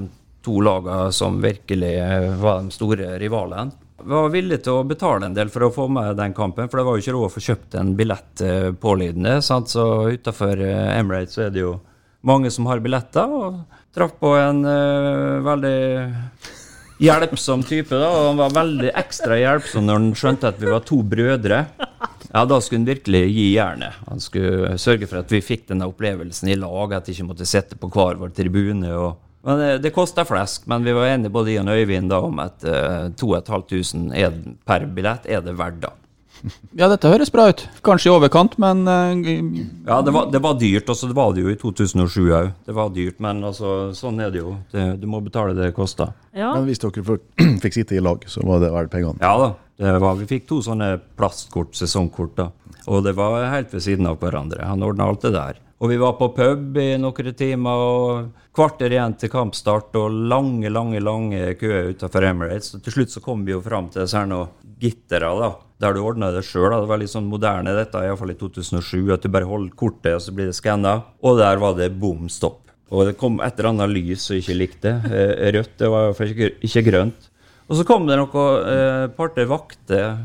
to 0.44 0.60
lagene 0.64 1.12
som 1.14 1.40
virkelig 1.42 1.94
eh, 2.00 2.28
var 2.40 2.62
de 2.62 2.74
store 2.74 3.14
rivalene. 3.20 3.80
Jeg 4.04 4.10
var 4.10 4.32
villig 4.34 4.58
til 4.64 4.80
å 4.80 4.84
betale 4.84 5.30
en 5.30 5.36
del 5.36 5.48
for 5.52 5.64
å 5.64 5.72
få 5.72 5.86
med 5.88 6.18
den 6.18 6.34
kampen, 6.36 6.68
for 6.68 6.80
det 6.80 6.84
var 6.84 6.96
jo 6.96 7.04
ikke 7.04 7.14
råd 7.16 7.28
å 7.28 7.32
få 7.32 7.44
kjøpt 7.46 7.76
en 7.80 7.94
billett 7.96 8.44
eh, 8.44 8.70
pålydende. 8.76 9.38
Sant? 9.44 9.72
Så 9.72 9.86
utafor 10.12 10.60
Emirates 10.60 11.38
så 11.38 11.46
er 11.46 11.54
det 11.54 11.64
jo 11.64 11.78
mange 12.24 12.50
som 12.52 12.68
har 12.68 12.82
billetter, 12.84 13.28
og 13.28 13.62
traff 13.94 14.16
på 14.20 14.32
en 14.38 14.64
uh, 14.64 15.44
veldig 15.44 15.78
hjelpsom 17.04 17.64
type, 17.68 17.94
da. 17.94 18.08
Og 18.08 18.30
han 18.30 18.40
var 18.40 18.56
veldig 18.56 18.92
ekstra 18.96 19.38
hjelpsom 19.38 19.86
når 19.86 20.00
han 20.00 20.14
skjønte 20.18 20.50
at 20.50 20.60
vi 20.62 20.70
var 20.72 20.84
to 20.86 21.00
brødre. 21.04 21.64
Ja, 22.34 22.42
da 22.50 22.58
skulle 22.58 22.80
han 22.80 22.88
virkelig 22.88 23.22
gi 23.30 23.44
jernet. 23.54 24.00
Han 24.08 24.22
skulle 24.22 24.78
sørge 24.82 25.06
for 25.10 25.20
at 25.20 25.30
vi 25.30 25.42
fikk 25.44 25.68
denne 25.68 25.86
opplevelsen 25.90 26.50
i 26.50 26.58
lag, 26.58 26.96
at 26.96 27.06
vi 27.06 27.14
ikke 27.14 27.28
måtte 27.28 27.46
sitte 27.46 27.78
på 27.78 27.90
hver 27.94 28.18
vår 28.18 28.34
tribune. 28.34 28.90
og 28.90 29.23
men 29.44 29.60
Det, 29.60 29.72
det 29.84 29.92
kosta 29.94 30.24
flesk, 30.24 30.64
men 30.70 30.86
vi 30.86 30.94
var 30.96 31.10
enige 31.12 31.32
både 31.32 31.52
i 31.52 31.58
og 31.60 31.68
Øyvind 31.68 32.10
da 32.12 32.22
om 32.24 32.40
at 32.42 32.64
uh, 32.64 33.10
2500 33.20 34.56
per 34.64 34.88
billett 34.96 35.28
er 35.28 35.44
det 35.44 35.56
verdt, 35.58 35.82
da. 35.84 35.92
Ja, 36.80 36.88
dette 36.90 37.08
høres 37.08 37.30
bra 37.32 37.46
ut. 37.52 37.62
Kanskje 37.86 38.10
i 38.10 38.14
overkant, 38.14 38.56
men 38.60 38.84
uh, 38.88 39.12
Ja, 39.86 40.00
det 40.04 40.14
var, 40.16 40.30
det 40.32 40.40
var 40.44 40.56
dyrt. 40.60 40.88
Altså, 40.88 41.08
det 41.10 41.16
var 41.16 41.34
det 41.36 41.44
jo 41.44 41.52
i 41.52 41.58
2007 41.60 42.20
òg. 42.24 42.52
Det 42.66 42.76
var 42.76 42.94
dyrt, 42.94 43.20
men 43.24 43.44
altså, 43.44 43.92
sånn 43.96 44.20
er 44.24 44.32
det 44.34 44.42
jo. 44.42 44.56
Det, 44.72 44.86
du 45.00 45.06
må 45.10 45.20
betale 45.24 45.56
det 45.56 45.70
det 45.70 45.76
koster. 45.76 46.12
Ja. 46.32 46.54
Men 46.56 46.68
hvis 46.68 46.82
dere 46.82 47.18
fikk 47.64 47.78
sitte 47.80 47.98
i 47.98 48.02
lag, 48.04 48.24
så 48.28 48.44
var 48.44 48.64
det 48.64 48.72
verdt 48.74 48.92
pengene. 48.94 49.20
Ja 49.22 49.36
da. 49.40 49.52
Det 49.74 49.96
var, 49.98 50.14
vi 50.20 50.28
fikk 50.30 50.44
to 50.46 50.60
sånne 50.62 50.92
plastkort, 51.18 51.72
sesongkort, 51.74 52.36
da. 52.38 52.50
Og 52.86 53.02
det 53.06 53.14
var 53.18 53.40
helt 53.50 53.72
ved 53.74 53.82
siden 53.82 54.06
av 54.06 54.20
hverandre. 54.20 54.62
Han 54.68 54.84
ordna 54.86 55.08
alt 55.10 55.24
det 55.24 55.32
der. 55.34 55.58
Og 55.82 55.90
vi 55.90 55.98
var 56.00 56.14
på 56.18 56.30
pub 56.36 56.78
i 56.78 56.94
noen 57.00 57.34
timer, 57.36 57.82
og 57.82 58.44
kvarter 58.54 58.92
igjen 58.94 59.16
til 59.18 59.32
kampstart, 59.32 59.96
og 59.98 60.14
lange, 60.30 60.70
lange 60.70 61.02
lange 61.02 61.54
køer 61.60 61.90
utenfor 61.92 62.28
Emirates. 62.28 62.76
Og 62.76 62.84
til 62.84 62.94
slutt 62.98 63.14
så 63.14 63.22
kom 63.24 63.42
vi 63.44 63.52
jo 63.52 63.62
fram 63.64 63.90
til 63.90 64.04
disse 64.04 64.18
her 64.18 64.30
noe 64.30 64.48
gittere, 64.80 65.32
da. 65.40 65.50
Der 65.82 65.96
du 65.96 66.04
ordna 66.06 66.30
det 66.32 66.44
sjøl. 66.46 66.70
Det 66.70 66.88
var 66.88 67.00
litt 67.02 67.12
sånn 67.12 67.26
moderne 67.28 67.74
dette, 67.74 68.00
iallfall 68.06 68.32
i 68.32 68.38
2007. 68.38 69.10
At 69.12 69.26
du 69.26 69.32
bare 69.34 69.48
holder 69.50 69.74
kortet, 69.76 70.14
og 70.14 70.22
så 70.22 70.34
blir 70.36 70.48
det 70.48 70.56
skanna. 70.56 71.00
Og 71.26 71.40
der 71.42 71.60
var 71.60 71.74
det 71.76 71.90
bom 71.98 72.30
stopp. 72.30 72.62
Og 72.94 73.08
det 73.08 73.16
kom 73.18 73.40
et 73.42 73.58
eller 73.58 73.72
annet 73.72 73.90
lys 73.90 74.28
som 74.28 74.38
ikke 74.38 74.56
likte. 74.56 74.94
Eh, 75.10 75.50
Rødt. 75.56 75.74
Det 75.80 75.90
var 75.90 76.08
iallfall 76.08 76.34
ikke, 76.62 76.84
grønt. 76.86 77.30
Og 77.64 77.78
så 77.80 77.84
kom 77.88 78.06
det 78.06 78.18
noen 78.20 78.70
eh, 78.70 79.04
par-tre 79.16 79.46
vakter 79.48 80.18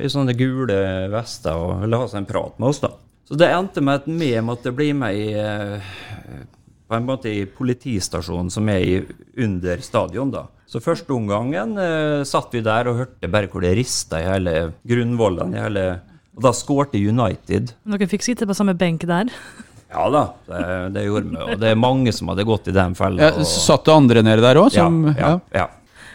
i 0.00 0.08
sånne 0.10 0.34
gule 0.36 0.76
vester 1.12 1.54
og 1.60 1.82
ville 1.84 2.00
ha 2.00 2.08
seg 2.08 2.22
en 2.24 2.28
prat 2.28 2.56
med 2.58 2.72
oss, 2.72 2.80
da. 2.82 2.94
Så 3.26 3.34
det 3.38 3.48
endte 3.50 3.82
med 3.82 4.02
at 4.02 4.06
vi 4.06 4.30
måtte 4.44 4.72
bli 4.74 4.92
med 4.94 5.16
i 5.18 5.30
eh, 5.34 5.80
på 6.86 6.94
en 6.94 7.06
måte 7.08 7.30
i 7.32 7.46
politistasjonen 7.50 8.52
som 8.54 8.68
er 8.70 8.84
i, 8.84 8.98
under 9.42 9.82
stadion, 9.82 10.30
da. 10.30 10.44
Så 10.66 10.82
første 10.82 11.14
omgangen 11.14 11.76
eh, 11.78 12.22
satt 12.26 12.54
vi 12.54 12.62
der 12.66 12.90
og 12.90 13.00
hørte 13.00 13.30
bare 13.30 13.50
hvor 13.50 13.62
det 13.62 13.74
rista 13.78 14.20
i 14.22 14.28
hele 14.28 14.54
grunnvollen. 14.86 15.54
i 15.54 15.62
hele 15.62 15.86
Og 16.36 16.42
da 16.46 16.52
skårte 16.54 16.98
United. 16.98 17.72
Dere 17.86 18.08
fikk 18.10 18.26
sitte 18.26 18.46
på 18.46 18.54
samme 18.54 18.76
benk 18.78 19.06
der. 19.08 19.30
Ja 19.90 20.08
da, 20.10 20.22
det, 20.46 20.62
det 20.96 21.04
gjorde 21.06 21.30
vi. 21.30 21.42
Og 21.42 21.60
det 21.62 21.70
er 21.70 21.78
mange 21.78 22.12
som 22.14 22.30
hadde 22.30 22.46
gått 22.46 22.70
i 22.70 22.74
den 22.74 22.94
fella. 22.98 23.30
ja, 23.30 23.44
satt 23.46 23.86
det 23.86 23.94
andre 23.94 24.22
nede 24.26 24.42
der 24.42 24.58
òg, 24.60 24.74
ja, 24.74 24.86
ja, 25.16 25.34
ja. 25.54 25.66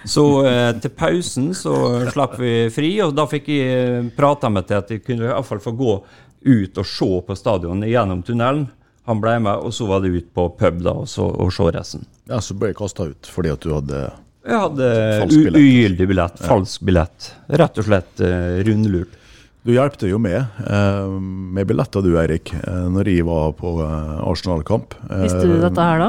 Så 0.08 0.26
eh, 0.50 0.72
til 0.82 0.92
pausen 0.98 1.52
så 1.54 1.74
slapp 2.12 2.40
vi 2.42 2.70
fri, 2.74 2.96
og 3.06 3.14
da 3.16 3.28
fikk 3.30 3.52
jeg 3.54 4.12
prata 4.18 4.50
med 4.50 4.68
til 4.70 4.80
at 4.80 4.92
jeg 4.92 5.04
kunne 5.06 5.28
i 5.28 5.32
hvert 5.32 5.48
fall 5.48 5.62
få 5.62 5.76
gå 5.78 5.96
ut 6.42 6.78
og 6.82 6.88
se 6.88 7.10
på 7.28 7.38
stadionet 7.38 7.92
gjennom 7.92 8.24
tunnelen. 8.26 8.68
Han 9.10 9.22
ble 9.22 9.38
med, 9.42 9.64
og 9.66 9.74
så 9.74 9.88
var 9.90 10.04
det 10.04 10.12
ut 10.14 10.28
på 10.34 10.46
pub 10.60 10.82
da, 10.86 10.94
og, 11.04 11.08
så, 11.10 11.26
og 11.26 11.50
se 11.54 11.70
resten. 11.74 12.04
Ja, 12.30 12.38
så 12.44 12.54
ble 12.58 12.72
jeg 12.72 12.78
kasta 12.80 13.10
ut 13.10 13.30
fordi 13.30 13.50
at 13.54 13.64
du 13.66 13.74
hadde 13.74 14.04
Jeg 14.46 14.60
hadde 14.62 14.92
billett. 15.32 15.58
ugyldig 15.58 16.08
billett, 16.12 16.44
falsk 16.46 16.86
billett. 16.86 17.32
Rett 17.50 17.82
og 17.82 17.88
slett 17.90 18.22
uh, 18.24 18.62
rundlurt. 18.68 19.18
Du 19.62 19.74
hjelpte 19.76 20.08
jo 20.10 20.18
med 20.18 20.40
eh, 20.42 21.10
med 21.54 21.68
billetter 21.70 22.02
du, 22.02 22.16
Eirik, 22.18 22.50
eh, 22.58 22.86
når 22.90 23.12
jeg 23.12 23.26
var 23.28 23.52
på 23.54 23.76
Arsenal-kamp. 23.86 24.96
Visste 25.22 25.44
du 25.46 25.60
dette 25.62 25.86
her 25.86 26.02
da? 26.02 26.08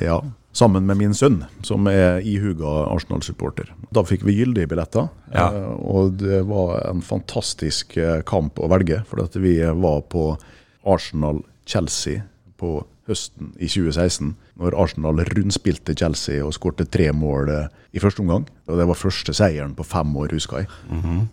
Ja. 0.00 0.14
Sammen 0.54 0.86
med 0.86 0.96
min 1.00 1.14
sønn, 1.18 1.40
som 1.66 1.86
er 1.90 2.20
ihuga 2.22 2.84
Arsenal-supporter. 2.94 3.72
Da 3.94 4.04
fikk 4.06 4.22
vi 4.22 4.36
gyldige 4.38 4.68
billetter, 4.70 5.08
Ja. 5.34 5.48
eh, 5.50 5.72
og 5.82 6.16
det 6.20 6.44
var 6.46 6.76
en 6.88 7.02
fantastisk 7.02 7.96
eh, 7.98 8.20
kamp 8.22 8.60
å 8.62 8.68
velge. 8.70 9.02
For 9.10 9.26
vi 9.34 9.58
var 9.66 10.02
på 10.02 10.36
Arsenal-Chelsea 10.86 12.22
på 12.60 12.84
høsten 13.08 13.50
i 13.60 13.66
2016, 13.68 14.30
når 14.56 14.76
Arsenal 14.80 15.18
rundspilte 15.28 15.92
Chelsea 15.98 16.40
og 16.44 16.54
skårte 16.56 16.86
tre 16.88 17.10
mål 17.12 17.50
eh, 17.52 17.66
i 17.94 18.00
første 18.00 18.22
omgang. 18.22 18.46
Og 18.70 18.78
det 18.78 18.86
var 18.88 18.96
første 18.98 19.34
seieren 19.36 19.74
på 19.76 19.84
fem 19.84 20.14
år, 20.16 20.32
husker 20.32 20.62
jeg. 20.62 20.68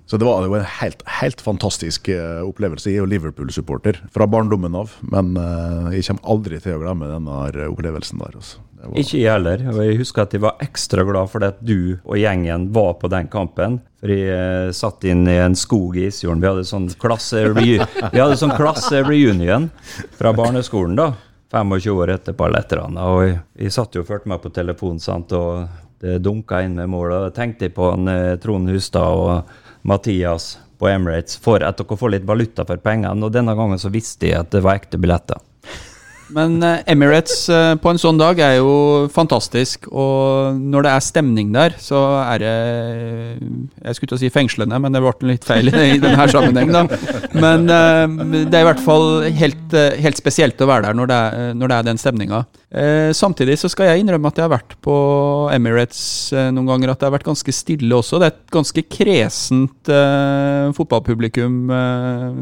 Så 0.10 0.18
det 0.20 0.28
var 0.28 0.44
jo 0.46 0.58
en 0.58 0.68
helt, 0.82 1.02
helt 1.22 1.40
fantastisk 1.42 2.10
eh, 2.12 2.42
opplevelse. 2.44 2.90
Jeg 2.92 3.00
er 3.00 3.06
jo 3.06 3.12
Liverpool-supporter 3.14 4.02
fra 4.12 4.28
barndommen 4.28 4.76
av, 4.76 4.98
men 5.14 5.32
eh, 5.40 5.96
jeg 6.00 6.10
kommer 6.10 6.34
aldri 6.36 6.60
til 6.60 6.76
å 6.76 6.82
glemme 6.84 7.08
denne 7.14 7.70
opplevelsen 7.72 8.20
der. 8.26 8.36
Altså. 8.42 8.60
Var- 8.82 8.98
Ikke 8.98 9.20
jeg 9.20 9.30
heller. 9.32 9.62
Og 9.70 9.80
jeg 9.86 9.98
husker 10.00 10.24
at 10.26 10.34
jeg 10.34 10.42
var 10.42 10.58
ekstra 10.64 11.04
glad 11.06 11.30
for 11.30 11.46
at 11.46 11.60
du 11.62 12.00
og 12.04 12.18
gjengen 12.18 12.70
var 12.74 12.96
på 13.02 13.10
den 13.14 13.28
kampen. 13.32 13.80
For 14.02 14.10
jeg 14.10 14.32
eh, 14.34 14.72
satt 14.74 15.04
inn 15.06 15.28
i 15.30 15.38
en 15.38 15.56
skog 15.56 15.98
i 16.00 16.08
Isfjorden. 16.10 16.42
Vi 16.42 16.50
hadde 16.50 16.66
sånn 16.66 16.88
klasse 17.02 17.44
vi 17.54 17.76
hadde 18.18 18.40
sånn 18.40 18.56
klasse 18.58 19.04
reunion 19.06 19.70
fra 20.18 20.34
barneskolen, 20.34 20.98
da. 20.98 21.12
25 21.52 21.92
år 22.00 22.14
etterpå 22.16 22.48
eller 22.48 22.64
et 22.64 22.72
eller 22.74 22.84
annet. 22.88 23.04
Og 23.12 23.62
jeg, 23.62 23.72
satt 23.76 23.96
jo 23.96 24.02
og 24.06 24.08
fulgte 24.08 24.32
med 24.32 24.42
på 24.42 24.54
telefon, 24.56 25.00
sant, 25.04 25.34
og 25.36 25.68
det 26.02 26.22
dunka 26.24 26.62
inn 26.64 26.78
med 26.80 26.90
mål. 26.90 27.12
Og 27.12 27.26
jeg 27.28 27.36
tenkte 27.38 27.70
på 27.76 27.92
han, 27.92 28.08
eh, 28.08 28.38
Trond 28.42 28.72
Hustad 28.72 29.20
og 29.20 29.52
Mathias 29.84 30.56
på 30.82 30.88
Emirates 30.90 31.38
for 31.38 31.62
at 31.62 31.78
dere 31.78 31.98
får 32.00 32.16
litt 32.16 32.26
valuta 32.26 32.66
for 32.66 32.82
pengene. 32.82 33.22
Og 33.28 33.34
denne 33.36 33.54
gangen 33.58 33.78
så 33.78 33.92
visste 33.94 34.32
jeg 34.32 34.40
at 34.40 34.50
det 34.56 34.64
var 34.66 34.80
ekte 34.80 34.98
billetter. 34.98 35.38
Men 36.36 36.62
eh, 36.64 36.82
Emirates 36.92 37.50
eh, 37.52 37.74
på 37.82 37.92
en 37.92 38.00
sånn 38.00 38.20
dag 38.20 38.40
er 38.44 38.58
jo 38.60 39.08
fantastisk, 39.14 39.88
og 39.92 40.58
når 40.60 40.86
det 40.86 40.94
er 40.94 41.06
stemning 41.06 41.52
der, 41.56 41.76
så 41.82 42.00
er 42.24 42.42
det 42.44 42.54
Jeg 43.82 43.98
skulle 43.98 44.12
til 44.14 44.18
å 44.18 44.22
si 44.22 44.32
fengslende, 44.34 44.80
men 44.82 44.96
det 44.96 45.02
ble 45.04 45.34
litt 45.34 45.48
feil 45.48 45.72
i 45.72 46.00
denne 46.04 46.28
sammenheng, 46.32 46.72
da. 46.74 46.86
Men 47.36 47.68
eh, 47.68 48.46
det 48.48 48.58
er 48.58 48.64
i 48.64 48.70
hvert 48.70 48.84
fall 48.84 49.28
helt, 49.38 49.76
helt 49.76 50.20
spesielt 50.20 50.62
å 50.62 50.70
være 50.70 50.90
der 50.90 51.00
når 51.00 51.12
det 51.12 51.20
er, 51.20 51.54
når 51.58 51.72
det 51.72 51.78
er 51.78 51.90
den 51.92 52.02
stemninga. 52.02 52.44
Samtidig 53.18 53.58
så 53.60 53.68
skal 53.68 53.90
jeg 53.90 54.04
innrømme 54.06 54.30
at 54.32 54.38
jeg 54.40 54.46
har 54.46 54.54
vært 54.54 54.78
på 54.86 54.94
Emirates 55.52 56.32
noen 56.56 56.70
ganger, 56.70 56.94
at 56.94 57.02
det 57.02 57.10
har 57.10 57.16
vært 57.18 57.28
ganske 57.28 57.56
stille 57.56 57.98
også. 57.98 58.22
Det 58.22 58.30
er 58.30 58.36
et 58.38 58.56
ganske 58.56 58.84
kresent 58.88 59.92
fotballpublikum, 60.78 61.58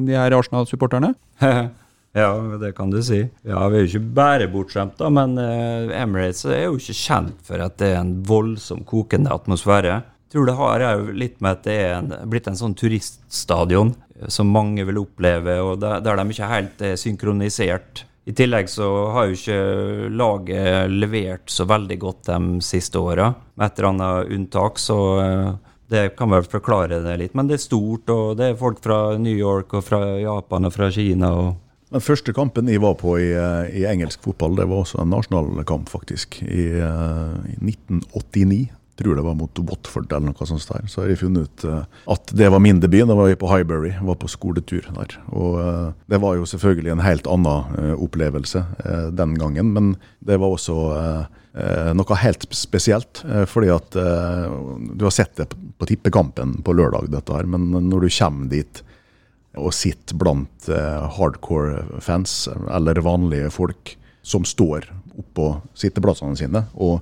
de 0.06 0.13
her 0.13 0.38
Arsenal-supporterne. 0.38 1.15
Ja, 2.17 2.32
det 2.58 2.72
kan 2.78 2.89
du 2.89 3.02
si. 3.06 3.19
Ja, 3.45 3.67
Vi 3.69 3.78
er 3.78 3.84
jo 3.86 3.89
ikke 3.91 4.13
bare 4.17 4.48
bortskjemt, 4.50 5.02
men 5.13 5.38
eh, 5.38 5.91
Emirates 6.02 6.45
er 6.50 6.65
jo 6.65 6.80
ikke 6.80 6.98
kjent 6.98 7.43
for 7.45 7.62
at 7.62 7.78
det 7.78 7.91
er 7.93 8.00
en 8.02 8.15
voldsom 8.26 8.82
kokende 8.88 9.34
atmosfære. 9.34 10.00
Jeg 10.30 10.34
tror 10.34 10.50
det 10.50 10.58
har 10.58 10.86
jo 10.86 11.13
litt 11.13 11.39
med 11.41 11.58
at 11.58 11.63
det 11.65 11.78
er 11.84 11.93
en, 12.00 12.12
blitt 12.30 12.50
en 12.50 12.58
sånn 12.58 12.76
turiststadion 12.78 13.93
eh, 14.17 14.28
som 14.28 14.50
mange 14.50 14.86
vil 14.89 15.02
oppleve, 15.04 15.60
og 15.62 15.80
der, 15.84 16.02
der 16.06 16.17
de 16.17 16.28
ikke 16.34 16.50
helt 16.50 16.82
er 16.82 16.98
synkronisert. 17.00 18.06
I 18.30 18.34
tillegg 18.38 18.67
så 18.69 18.89
har 19.13 19.30
jo 19.30 19.38
ikke 19.38 20.10
laget 20.13 20.91
levert 20.91 21.50
så 21.50 21.65
veldig 21.69 21.98
godt 22.02 22.28
de 22.30 22.60
siste 22.65 23.02
åra, 23.02 23.32
med 23.58 23.69
et 23.69 23.80
eller 23.80 23.93
annet 23.93 24.38
unntak. 24.38 24.82
så... 24.82 25.00
eh, 25.24 25.50
det 25.89 26.12
kan 26.13 26.30
vel 26.30 26.43
forklare 26.45 27.00
det 27.02 27.15
litt, 27.17 27.34
men 27.34 27.48
det 27.50 27.56
er 27.58 27.63
stort, 27.63 28.12
og 28.13 28.36
det 28.38 28.52
er 28.52 28.60
folk 28.60 28.78
fra 28.84 29.17
New 29.17 29.34
York 29.34 29.74
og 29.74 29.82
fra 29.88 30.04
Japan 30.22 30.69
og 30.69 30.76
fra 30.76 30.91
Kina. 30.93 31.32
og 31.34 31.56
Den 31.89 32.04
første 32.06 32.34
kampen 32.38 32.69
jeg 32.69 32.84
var 32.84 32.93
på 32.99 33.15
i, 33.17 33.32
eh, 33.34 33.69
i 33.82 33.86
engelsk 33.89 34.21
fotball, 34.21 34.60
det 34.60 34.67
var 34.69 34.84
også 34.84 35.02
en 35.02 35.10
nasjonalkamp, 35.10 35.89
faktisk. 35.89 36.41
I, 36.45 36.69
eh, 36.78 37.56
i 37.56 37.58
1989. 37.65 38.67
Tror 38.99 39.15
det 39.15 39.23
var 39.23 39.34
mot 39.39 39.60
Watford 39.63 40.12
eller 40.12 40.28
noe 40.28 40.45
sånt. 40.45 40.67
der. 40.67 40.86
Så 40.86 41.02
har 41.02 41.08
jeg 41.08 41.21
funnet 41.23 41.47
ut 41.47 41.63
eh, 41.65 41.86
at 42.12 42.34
det 42.36 42.52
var 42.52 42.60
min 42.60 42.82
debut. 42.82 43.08
Da 43.08 43.15
var 43.15 43.30
jeg 43.30 43.39
på 43.39 43.49
Highbury, 43.49 43.93
var 44.04 44.15
på 44.15 44.28
skoletur 44.30 44.86
der. 44.93 45.17
Og 45.32 45.95
det 46.06 46.19
var 46.21 46.36
jo 46.36 46.43
selvfølgelig 46.43 46.91
en 46.91 47.06
helt 47.08 47.25
annen 47.25 47.95
opplevelse 47.95 48.65
den 49.15 49.36
gangen, 49.39 49.73
men 49.73 49.95
det 50.19 50.38
var 50.38 50.52
også 50.52 51.25
noe 51.95 52.15
helt 52.15 52.45
spesielt. 52.52 53.23
fordi 53.47 53.69
at 53.69 53.91
du 53.91 55.06
har 55.06 55.12
sett 55.12 55.36
det 55.38 55.47
på 55.80 55.88
tippekampen 55.88 56.62
på 56.62 56.75
lørdag, 56.75 57.10
dette 57.10 57.34
her, 57.34 57.47
men 57.47 57.71
når 57.71 58.02
du 58.02 58.10
kommer 58.10 58.52
dit 58.52 58.84
og 59.57 59.71
sitter 59.73 60.15
blant 60.19 60.69
eh, 60.69 61.07
hardcore 61.17 62.01
fans 62.05 62.47
eller 62.69 62.99
vanlige 63.01 63.49
folk 63.51 63.95
som 64.21 64.43
står 64.45 64.85
oppå 65.17 65.62
sitteplassene 65.73 66.38
sine 66.38 66.65
og 66.75 66.99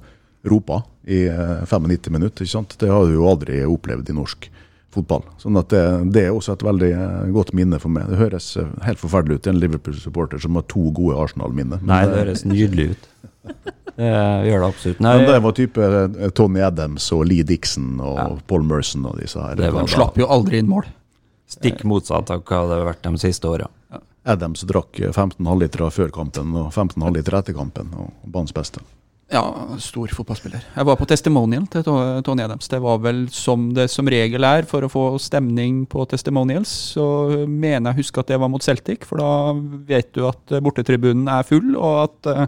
roper 0.47 0.85
i 1.07 1.25
eh, 1.27 1.65
95 1.67 2.11
minutter. 2.13 2.45
ikke 2.45 2.51
sant? 2.55 2.77
Det 2.79 2.89
har 2.91 3.03
du 3.05 3.17
jo 3.17 3.27
aldri 3.27 3.59
opplevd 3.67 4.09
i 4.09 4.15
norsk 4.15 4.47
fotball. 4.95 5.25
Sånn 5.37 5.57
at 5.59 5.67
det, 5.69 5.81
det 6.15 6.23
er 6.25 6.31
også 6.33 6.55
et 6.55 6.63
veldig 6.65 6.91
eh, 6.95 7.25
godt 7.35 7.51
minne 7.57 7.77
for 7.83 7.91
meg. 7.93 8.07
Det 8.09 8.17
høres 8.21 8.47
eh, 8.57 8.69
helt 8.87 9.01
forferdelig 9.01 9.41
ut 9.41 9.49
en 9.51 9.59
Liverpool-supporter 9.59 10.39
som 10.41 10.55
har 10.57 10.63
to 10.71 10.87
gode 10.95 11.17
Arsenal-minner. 11.19 11.83
Nei, 11.85 12.05
det- 12.05 12.13
det 12.15 12.23
høres 12.23 12.45
nydelig 12.47 12.89
ut. 12.95 13.09
Det 13.97 14.07
gjør 14.47 14.61
det 14.61 14.67
absolutt. 14.67 14.99
Nei, 15.01 15.13
Men 15.17 15.25
det 15.27 15.37
var 15.43 15.53
type 15.57 15.85
eh, 15.99 16.29
Tony 16.37 16.61
Adams 16.61 17.11
og 17.15 17.25
Lee 17.27 17.43
Dixon 17.43 17.99
og 17.99 18.17
Ja. 18.17 18.27
Paul 18.47 18.63
Merson 18.63 19.05
og 19.09 19.19
disse 19.19 19.41
her. 19.41 19.55
Det 19.59 19.71
var 19.73 19.87
slapp 19.91 20.17
jo 20.21 20.27
aldri 20.31 20.59
inn 20.63 20.69
mål. 20.69 20.85
Stikk 21.47 21.85
motsatt 21.87 22.31
av 22.33 22.43
hva 22.43 22.65
det 22.67 22.77
har 22.81 22.87
vært 22.89 23.05
de 23.07 23.17
siste 23.21 23.47
åra. 23.47 23.69
Adams 24.27 24.65
drakk 24.67 24.99
15 24.99 25.39
halvlitere 25.47 25.87
før 25.95 26.11
kampen 26.11 26.51
og 26.59 26.69
15 26.73 26.99
halvlitere 27.05 27.39
etter 27.39 27.55
kampen, 27.55 27.93
og 27.95 28.11
banens 28.27 28.55
beste. 28.55 28.83
Ja, 29.27 29.43
stor 29.83 30.11
fotballspiller. 30.15 30.61
Jeg 30.71 30.87
var 30.87 30.95
på 30.95 31.05
testimonial 31.07 31.65
til 31.71 31.83
Tony 31.83 32.45
Adams. 32.45 32.69
Det 32.71 32.79
var 32.79 33.01
vel 33.03 33.25
som 33.35 33.65
det 33.75 33.89
som 33.91 34.07
regel 34.07 34.47
er 34.47 34.67
for 34.67 34.87
å 34.87 34.91
få 34.91 35.03
stemning 35.19 35.81
på 35.91 36.05
testimonials. 36.07 36.71
Så 36.95 37.07
mener 37.43 37.91
jeg 37.91 38.05
husker 38.05 38.23
at 38.23 38.31
det 38.31 38.39
var 38.39 38.51
mot 38.51 38.63
Celtic, 38.63 39.03
for 39.07 39.19
da 39.19 39.51
vet 39.89 40.13
du 40.15 40.23
at 40.29 40.55
bortetribunen 40.63 41.27
er 41.31 41.47
full, 41.47 41.75
og 41.75 42.05
at 42.05 42.31
eh, 42.31 42.45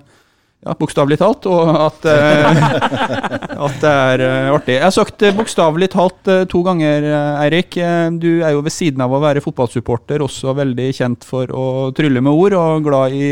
ja, 0.60 0.74
bokstavelig 0.76 1.20
talt, 1.22 1.46
og 1.48 1.70
at, 1.72 2.08
eh, 2.12 2.64
at 3.68 3.78
det 3.80 3.92
er 3.92 4.24
eh, 4.26 4.50
artig. 4.52 4.76
Jeg 4.76 4.84
har 4.84 4.96
sagt 4.96 5.24
eh, 5.24 5.36
bokstavelig 5.36 5.92
talt 5.94 6.32
to 6.52 6.64
ganger, 6.66 7.08
Eirik. 7.46 7.78
Du 8.20 8.30
er 8.44 8.56
jo 8.56 8.66
ved 8.66 8.76
siden 8.76 9.04
av 9.06 9.16
å 9.16 9.22
være 9.24 9.44
fotballsupporter 9.46 10.24
også 10.26 10.56
veldig 10.58 10.90
kjent 10.98 11.28
for 11.28 11.52
å 11.56 11.66
trylle 11.96 12.24
med 12.26 12.36
ord, 12.36 12.60
og 12.60 12.86
glad 12.90 13.16
i 13.16 13.32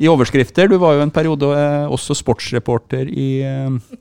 i 0.00 0.08
overskrifter. 0.08 0.64
Du 0.64 0.78
var 0.80 0.94
jo 0.96 1.02
en 1.04 1.10
periode 1.12 1.48
også 1.92 2.14
sportsreporter 2.16 3.04
i, 3.12 3.42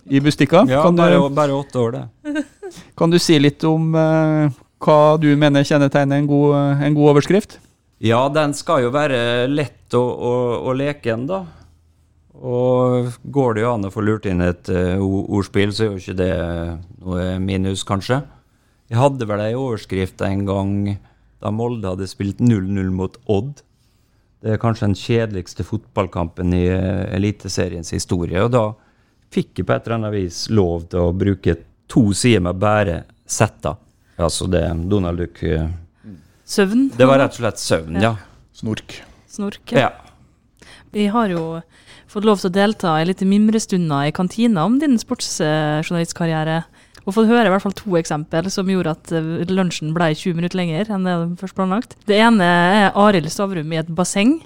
i 0.08 0.22
Bustika. 0.24 0.62
Ja, 0.64 0.80
kan, 0.86 0.96
bare, 0.96 1.18
du, 1.20 1.36
bare 1.36 1.58
åtte 1.58 1.82
år, 1.82 1.98
det. 1.98 2.44
kan 3.02 3.12
du 3.12 3.18
si 3.20 3.36
litt 3.36 3.66
om 3.68 3.90
uh, 3.92 4.48
hva 4.80 5.18
du 5.20 5.28
mener 5.36 5.68
kjennetegner 5.68 6.22
en 6.22 6.30
god, 6.30 6.86
en 6.88 6.96
god 6.96 7.18
overskrift? 7.18 7.58
Ja, 8.00 8.22
den 8.32 8.56
skal 8.56 8.86
jo 8.86 8.94
være 8.96 9.50
lett 9.52 9.92
og, 10.00 10.24
og 10.64 10.80
leke 10.80 11.12
en, 11.18 11.28
da. 11.28 11.42
Og 12.40 13.16
går 13.36 13.56
det 13.56 13.64
jo 13.66 13.72
an 13.74 13.88
å 13.90 13.92
få 13.92 14.04
lurt 14.06 14.28
inn 14.30 14.44
et 14.44 14.70
uh, 14.72 15.00
ordspill, 15.04 15.74
så 15.76 15.86
er 15.86 15.90
jo 15.90 16.00
ikke 16.00 16.20
det 16.20 16.34
noe 17.04 17.24
minus, 17.44 17.84
kanskje. 17.88 18.22
Jeg 18.90 19.00
hadde 19.00 19.28
vel 19.30 19.44
ei 19.44 19.58
overskrift 19.58 20.22
en 20.26 20.46
gang 20.48 20.76
da 21.40 21.52
Molde 21.54 21.92
hadde 21.92 22.08
spilt 22.10 22.40
0-0 22.44 22.94
mot 22.96 23.18
Odd. 23.30 23.60
Det 24.40 24.56
er 24.56 24.62
kanskje 24.62 24.88
den 24.88 24.98
kjedeligste 24.98 25.66
fotballkampen 25.68 26.56
i 26.56 26.64
uh, 26.72 27.10
Eliteseriens 27.16 27.92
historie. 27.96 28.40
Og 28.46 28.54
da 28.56 28.64
fikk 29.34 29.60
jeg 29.60 29.68
på 29.68 29.76
et 29.76 29.86
eller 29.86 30.00
annet 30.00 30.16
vis 30.16 30.46
lov 30.54 30.88
til 30.90 31.10
å 31.10 31.16
bruke 31.16 31.58
to 31.92 32.08
sider 32.16 32.46
med 32.48 32.62
bare 32.62 33.04
setter. 33.30 33.76
Altså 34.20 34.48
det 34.52 34.64
Donald 34.92 35.20
Duck 35.20 35.44
uh, 35.44 35.68
Søvn. 36.50 36.88
Det 36.98 37.06
var 37.06 37.20
rett 37.22 37.36
og 37.36 37.44
slett 37.44 37.60
søvn, 37.62 38.00
ja. 38.02 38.16
Snork. 38.58 38.96
Snork. 39.30 39.70
ja. 39.76 39.92
Vi 40.90 41.06
har 41.14 41.30
jo 41.30 41.44
fått 42.10 42.26
lov 42.28 42.42
til 42.42 42.50
å 42.50 42.56
delta 42.56 42.98
i 43.00 43.08
litt 43.08 43.22
mimrestunder 43.26 44.10
i 44.10 44.14
kantina 44.16 44.66
om 44.66 44.80
din 44.82 44.98
sportsjournalistkarriere. 45.02 46.64
Og 47.06 47.16
fått 47.16 47.30
høre 47.30 47.48
i 47.48 47.54
hvert 47.54 47.64
fall 47.64 47.76
to 47.78 47.96
eksempel 47.98 48.50
som 48.54 48.70
gjorde 48.70 48.94
at 48.98 49.14
eh, 49.16 49.50
lunsjen 49.50 49.94
ble 49.96 50.12
20 50.14 50.38
minutter 50.38 50.60
lenger 50.60 50.92
enn 50.94 51.08
det 51.08 51.16
først 51.42 51.58
planlagt. 51.58 51.96
Det 52.10 52.20
ene 52.20 52.46
er 52.46 52.98
Arild 53.00 53.30
Stavrum 53.34 53.74
i 53.74 53.80
et 53.82 53.90
basseng. 53.96 54.40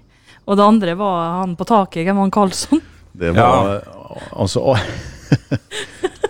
Og 0.43 0.59
det 0.59 0.65
andre 0.67 0.95
var 0.99 1.39
han 1.39 1.55
på 1.59 1.67
taket, 1.67 2.03
hvem 2.03 2.19
var 2.19 2.27
han 2.27 2.35
Karlsson? 2.35 2.83
Det 3.13 3.31
var 3.35 3.77
altså 4.33 4.73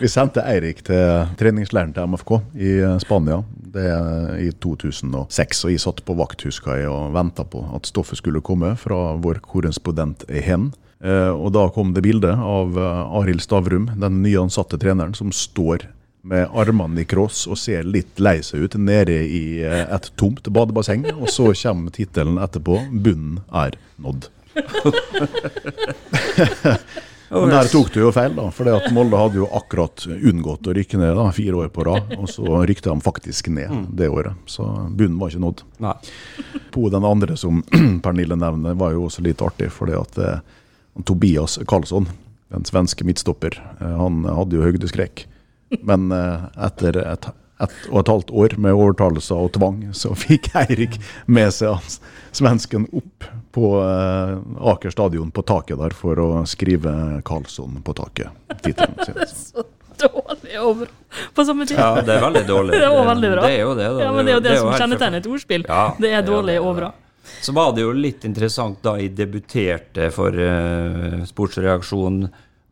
Vi 0.00 0.08
sendte 0.08 0.44
Eirik 0.46 0.84
til 0.86 1.26
treningsleiren 1.40 1.92
til 1.96 2.12
MFK 2.12 2.36
i 2.54 2.76
Spania 3.02 3.42
det 3.76 3.84
er 3.92 4.38
i 4.40 4.48
2006. 4.64 5.64
Og 5.66 5.74
jeg 5.74 5.82
satt 5.82 6.02
på 6.06 6.16
vakt 6.18 6.44
husker 6.46 6.80
jeg, 6.80 6.92
og 6.92 7.14
venta 7.16 7.46
på 7.48 7.62
at 7.76 7.88
stoffet 7.90 8.20
skulle 8.20 8.44
komme 8.44 8.74
fra 8.80 9.00
vår 9.22 9.42
korrespondent 9.44 10.26
i 10.28 10.42
Hen. 10.44 10.70
Eh, 11.04 11.32
og 11.32 11.52
da 11.56 11.66
kom 11.72 11.92
det 11.96 12.04
bilde 12.06 12.32
av 12.32 12.78
eh, 12.80 13.18
Arild 13.20 13.44
Stavrum, 13.44 13.90
den 14.00 14.22
nyansatte 14.24 14.80
treneren, 14.80 15.14
som 15.16 15.34
står 15.34 15.88
med 16.26 16.48
armene 16.58 17.04
i 17.04 17.06
kross 17.06 17.44
og 17.46 17.58
ser 17.60 17.84
litt 17.86 18.18
lei 18.18 18.40
seg 18.42 18.64
ut 18.64 18.74
nede 18.80 19.20
i 19.22 19.60
eh, 19.62 19.84
et 19.84 20.08
tomt 20.18 20.48
badebasseng. 20.48 21.04
Og 21.18 21.28
så 21.32 21.52
kommer 21.52 21.94
tittelen 21.94 22.40
etterpå 22.42 22.80
'Bunnen 22.90 23.42
er 23.52 23.76
nådd'. 24.00 24.30
Men 27.30 27.50
der 27.50 27.68
tok 27.70 27.88
du 27.92 28.00
jo 28.00 28.10
feil, 28.14 28.34
da. 28.36 28.46
For 28.54 28.92
Molde 28.94 29.18
hadde 29.18 29.40
jo 29.40 29.48
akkurat 29.58 30.04
unngått 30.06 30.68
å 30.68 30.74
rykke 30.76 30.98
ned 31.00 31.16
da, 31.18 31.26
fire 31.34 31.62
år 31.64 31.70
på 31.74 31.86
rad. 31.88 32.12
Og 32.20 32.28
så 32.30 32.60
rykte 32.68 32.92
de 32.92 33.02
faktisk 33.02 33.50
ned 33.54 33.88
det 33.98 34.08
året. 34.12 34.36
Så 34.50 34.66
bunnen 34.90 35.18
var 35.18 35.32
ikke 35.32 35.42
nådd. 35.42 35.64
Nei. 35.82 35.94
På 36.74 36.90
den 36.92 37.06
andre 37.08 37.38
som 37.40 37.62
Pernille 38.04 38.38
nevner, 38.38 38.76
var 38.78 38.94
jo 38.94 39.08
også 39.08 39.24
litt 39.26 39.42
artig. 39.42 39.72
fordi 39.74 39.96
at 39.98 40.20
eh, 40.22 40.44
Tobias 41.04 41.58
Karlsson, 41.68 42.08
den 42.54 42.68
svenske 42.68 43.04
midtstopper, 43.04 43.58
eh, 43.80 43.96
han 43.98 44.22
hadde 44.24 44.60
jo 44.60 44.68
høydeskrekk. 44.68 45.26
Men 45.82 46.12
eh, 46.14 46.46
etter 46.68 47.00
et, 47.02 47.26
ett 47.58 47.90
og 47.90 48.02
et 48.04 48.12
halvt 48.12 48.30
år 48.30 48.54
med 48.60 48.76
overtalelser 48.76 49.48
og 49.48 49.54
tvang, 49.56 49.82
så 49.96 50.14
fikk 50.14 50.52
Eirik 50.62 51.00
med 51.26 51.50
seg 51.56 51.82
svensken 52.36 52.86
opp 52.94 53.26
på 53.56 53.70
eh, 53.80 54.68
Aker 54.72 54.92
stadion 54.92 55.30
på 55.32 55.44
taket 55.48 55.80
der 55.80 55.96
for 55.96 56.20
å 56.20 56.28
skrive 56.48 56.92
'Karlsson 57.24 57.80
på 57.84 57.96
taket'. 57.96 58.28
tittelen 58.60 59.00
sin. 59.32 59.72
Dårlig 59.96 60.58
og 60.60 60.82
bra 60.82 60.88
på 61.32 61.44
samme 61.48 61.64
tid. 61.64 61.78
Ja, 61.80 62.02
det 62.04 62.18
er 62.18 62.20
veldig 62.20 62.44
dårlig. 62.48 62.76
Det 62.82 62.88
var 62.92 63.06
veldig 63.14 63.30
bra. 63.32 63.46
Det 63.46 63.54
er 63.54 63.62
jo 63.62 63.74
det, 63.78 63.88
da. 63.88 64.02
Ja, 64.04 64.12
men 64.12 64.26
det 64.26 64.32
er 64.32 64.36
jo 64.36 64.44
det, 64.44 64.56
som 64.58 64.68
helt 64.68 64.82
kjennetegner 64.82 65.22
et 65.22 65.28
ordspill. 65.32 65.64
Ja, 65.68 65.84
det 65.96 66.10
er 66.10 66.18
ja, 66.18 66.24
dårlig 66.26 66.52
det 66.52 66.60
er 66.60 66.68
og 66.68 66.80
bra. 66.82 66.90
Så 67.42 67.54
var 67.56 67.72
det 67.74 67.86
jo 67.86 67.94
litt 67.96 68.26
interessant 68.28 68.82
da 68.84 68.98
jeg 69.00 69.14
debuterte 69.16 70.10
for 70.14 70.36
uh, 70.36 71.24
Sportsreaksjon 71.26 72.26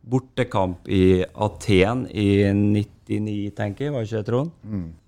bortekamp 0.05 0.85
i 0.87 1.25
Aten 1.25 2.05
i 2.13 2.29
99, 2.53 3.49
tenker 3.57 3.87
jeg, 3.87 3.95
var 3.95 4.05
ikke 4.05 4.21
det, 4.21 4.25
Trond? 4.29 4.53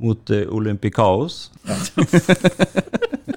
Mot 0.02 0.34
uh, 0.34 0.42
Olympicaos. 0.58 1.52
Eh, 1.70 1.86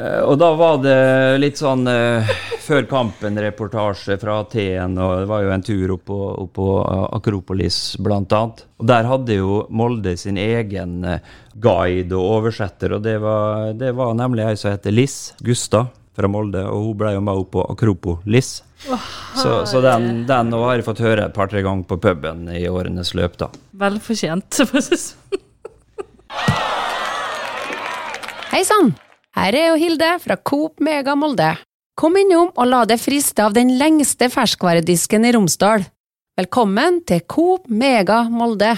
og 0.00 0.38
da 0.40 0.50
var 0.56 0.80
det 0.84 0.96
litt 1.42 1.60
sånn 1.60 1.84
uh, 1.88 2.30
før 2.70 2.86
kampen-reportasje 2.86 4.16
fra 4.20 4.40
Aten, 4.44 4.96
og 5.00 5.22
det 5.22 5.28
var 5.30 5.44
jo 5.44 5.52
en 5.54 5.64
tur 5.66 5.94
opp 5.96 6.04
på, 6.10 6.18
opp 6.44 6.52
på 6.54 6.66
eh, 6.84 7.06
Akropolis, 7.16 7.78
blant 7.98 8.32
annet. 8.36 8.62
Og 8.78 8.86
der 8.86 9.08
hadde 9.10 9.38
jo 9.40 9.64
Molde 9.74 10.14
sin 10.20 10.38
egen 10.38 11.00
eh, 11.08 11.24
guide 11.58 12.14
og 12.14 12.36
oversetter, 12.36 12.94
og 12.94 13.02
det 13.06 13.16
var, 13.24 13.72
det 13.74 13.90
var 13.98 14.14
nemlig 14.18 14.46
ei 14.46 14.54
som 14.60 14.70
heter 14.70 14.94
Liss 14.94 15.18
Gustad 15.42 15.90
fra 16.14 16.30
Molde, 16.30 16.62
og 16.68 16.86
hun 16.86 17.02
ble 17.02 17.16
jo 17.16 17.26
med 17.26 17.42
opp 17.42 17.52
på 17.56 17.66
Akropolis. 17.74 18.60
Så, 19.34 19.50
så 19.66 19.82
den, 19.84 20.24
den 20.30 20.54
har 20.54 20.78
jeg 20.78 20.86
fått 20.86 21.02
høre 21.04 21.26
et 21.26 21.36
par-tre 21.36 21.64
ganger 21.66 21.90
på 21.90 21.98
puben 22.00 22.46
i 22.54 22.64
årenes 22.70 23.14
løp, 23.18 23.38
da. 23.40 23.50
Velfortjent. 23.82 24.62
for 24.62 24.78
å 24.78 24.86
si 24.86 24.94
det 24.94 25.04
sånn. 25.10 25.46
Hei 28.50 28.66
sann! 28.66 28.94
Her 29.30 29.54
er 29.54 29.68
jo 29.68 29.76
Hilde 29.78 30.06
fra 30.18 30.34
Coop 30.34 30.80
Mega 30.82 31.12
Molde. 31.14 31.52
Kom 31.94 32.16
innom 32.18 32.48
og 32.50 32.66
la 32.66 32.80
deg 32.88 32.98
friste 32.98 33.44
av 33.44 33.54
den 33.54 33.76
lengste 33.78 34.26
ferskvaredisken 34.26 35.22
i 35.22 35.30
Romsdal. 35.36 35.84
Velkommen 36.40 36.98
til 37.06 37.22
Coop 37.30 37.70
Mega 37.70 38.24
Molde. 38.26 38.72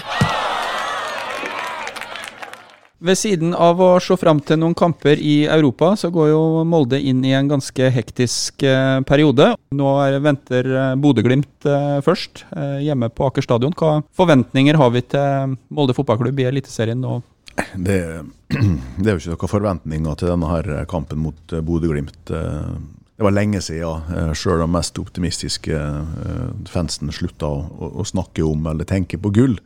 Ved 3.03 3.17
siden 3.17 3.57
av 3.57 3.81
å 3.81 3.89
se 3.97 4.13
fram 4.21 4.43
til 4.45 4.61
noen 4.61 4.77
kamper 4.77 5.17
i 5.17 5.47
Europa, 5.49 5.95
så 5.97 6.13
går 6.13 6.29
jo 6.35 6.45
Molde 6.69 7.01
inn 7.01 7.25
i 7.25 7.33
en 7.33 7.49
ganske 7.49 7.89
hektisk 7.97 8.61
eh, 8.61 9.01
periode. 9.09 9.55
Nå 9.73 9.97
er, 10.05 10.21
venter 10.23 10.69
eh, 10.69 10.93
Bodø-Glimt 11.01 11.65
eh, 11.65 11.97
først, 12.05 12.45
hjemme 12.85 13.09
på 13.09 13.25
Aker 13.25 13.43
stadion. 13.43 13.73
Hva 13.73 14.03
forventninger 14.15 14.77
har 14.77 14.93
vi 14.93 15.01
til 15.17 15.57
Molde 15.73 15.97
fotballklubb 15.97 16.45
i 16.45 16.51
Eliteserien 16.53 17.01
nå? 17.01 17.23
Det, 17.55 18.25
det 18.97 19.09
er 19.09 19.15
jo 19.15 19.19
ikke 19.21 19.35
noen 19.35 19.51
forventninger 19.51 20.17
til 20.19 20.33
denne 20.33 20.49
her 20.49 20.73
kampen 20.89 21.21
mot 21.23 21.53
eh, 21.53 21.63
Bodø-Glimt. 21.65 22.33
Eh, 22.33 22.75
Det 23.13 23.25
var 23.27 23.35
lenge 23.35 23.61
siden 23.61 24.09
ja. 24.09 24.33
sjøl 24.33 24.63
de 24.63 24.67
mest 24.73 24.97
optimistiske 24.99 25.77
eh, 25.77 26.49
fansen 26.69 27.13
slutta 27.13 27.49
å, 27.49 27.93
å, 27.93 28.05
snakke 28.05 28.45
om 28.45 28.65
eller 28.71 28.89
tenke 28.89 29.21
på 29.21 29.33
gull. 29.33 29.59